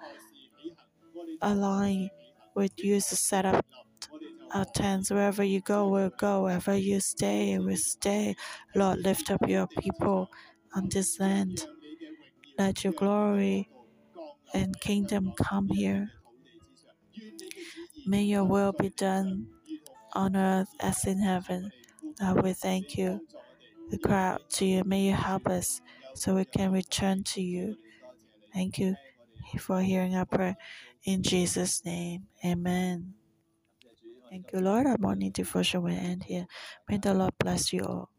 align 1.42 2.10
with 2.54 2.72
you 2.78 2.96
to 2.96 3.16
set 3.16 3.44
up 3.44 3.64
our 4.54 4.64
tents. 4.64 5.10
Wherever 5.10 5.44
you 5.44 5.60
go, 5.60 5.88
we'll 5.88 6.10
go. 6.10 6.44
Wherever 6.44 6.76
you 6.76 7.00
stay, 7.00 7.58
we'll 7.58 7.76
stay. 7.76 8.36
Lord, 8.74 9.00
lift 9.00 9.30
up 9.30 9.48
your 9.48 9.66
people 9.66 10.30
on 10.74 10.88
this 10.88 11.20
land. 11.20 11.66
Let 12.58 12.84
your 12.84 12.92
glory 12.92 13.68
and 14.54 14.78
kingdom 14.80 15.32
come 15.36 15.68
here. 15.68 16.10
May 18.06 18.22
your 18.22 18.44
will 18.44 18.72
be 18.72 18.90
done 18.90 19.48
on 20.12 20.36
earth 20.36 20.68
as 20.80 21.04
in 21.06 21.18
heaven. 21.18 21.72
Lord, 22.20 22.44
we 22.44 22.52
thank 22.52 22.96
you. 22.96 23.26
We 23.90 23.98
cry 23.98 24.30
out 24.30 24.50
to 24.50 24.64
you. 24.64 24.84
May 24.84 25.02
you 25.02 25.12
help 25.14 25.48
us 25.48 25.80
so 26.14 26.36
we 26.36 26.44
can 26.44 26.72
return 26.72 27.24
to 27.24 27.42
you. 27.42 27.76
Thank 28.52 28.78
you 28.78 28.96
for 29.58 29.80
hearing 29.80 30.14
our 30.16 30.26
prayer. 30.26 30.56
In 31.04 31.22
Jesus' 31.22 31.84
name, 31.84 32.28
amen. 32.44 33.14
Thank 34.34 34.52
you, 34.52 34.58
Lord. 34.58 34.88
Our 34.88 34.98
morning 34.98 35.30
devotion 35.30 35.82
will 35.84 35.94
end 35.96 36.24
here. 36.24 36.48
May 36.88 36.98
the 36.98 37.14
Lord 37.14 37.34
bless 37.38 37.72
you 37.72 37.82
all. 37.84 38.10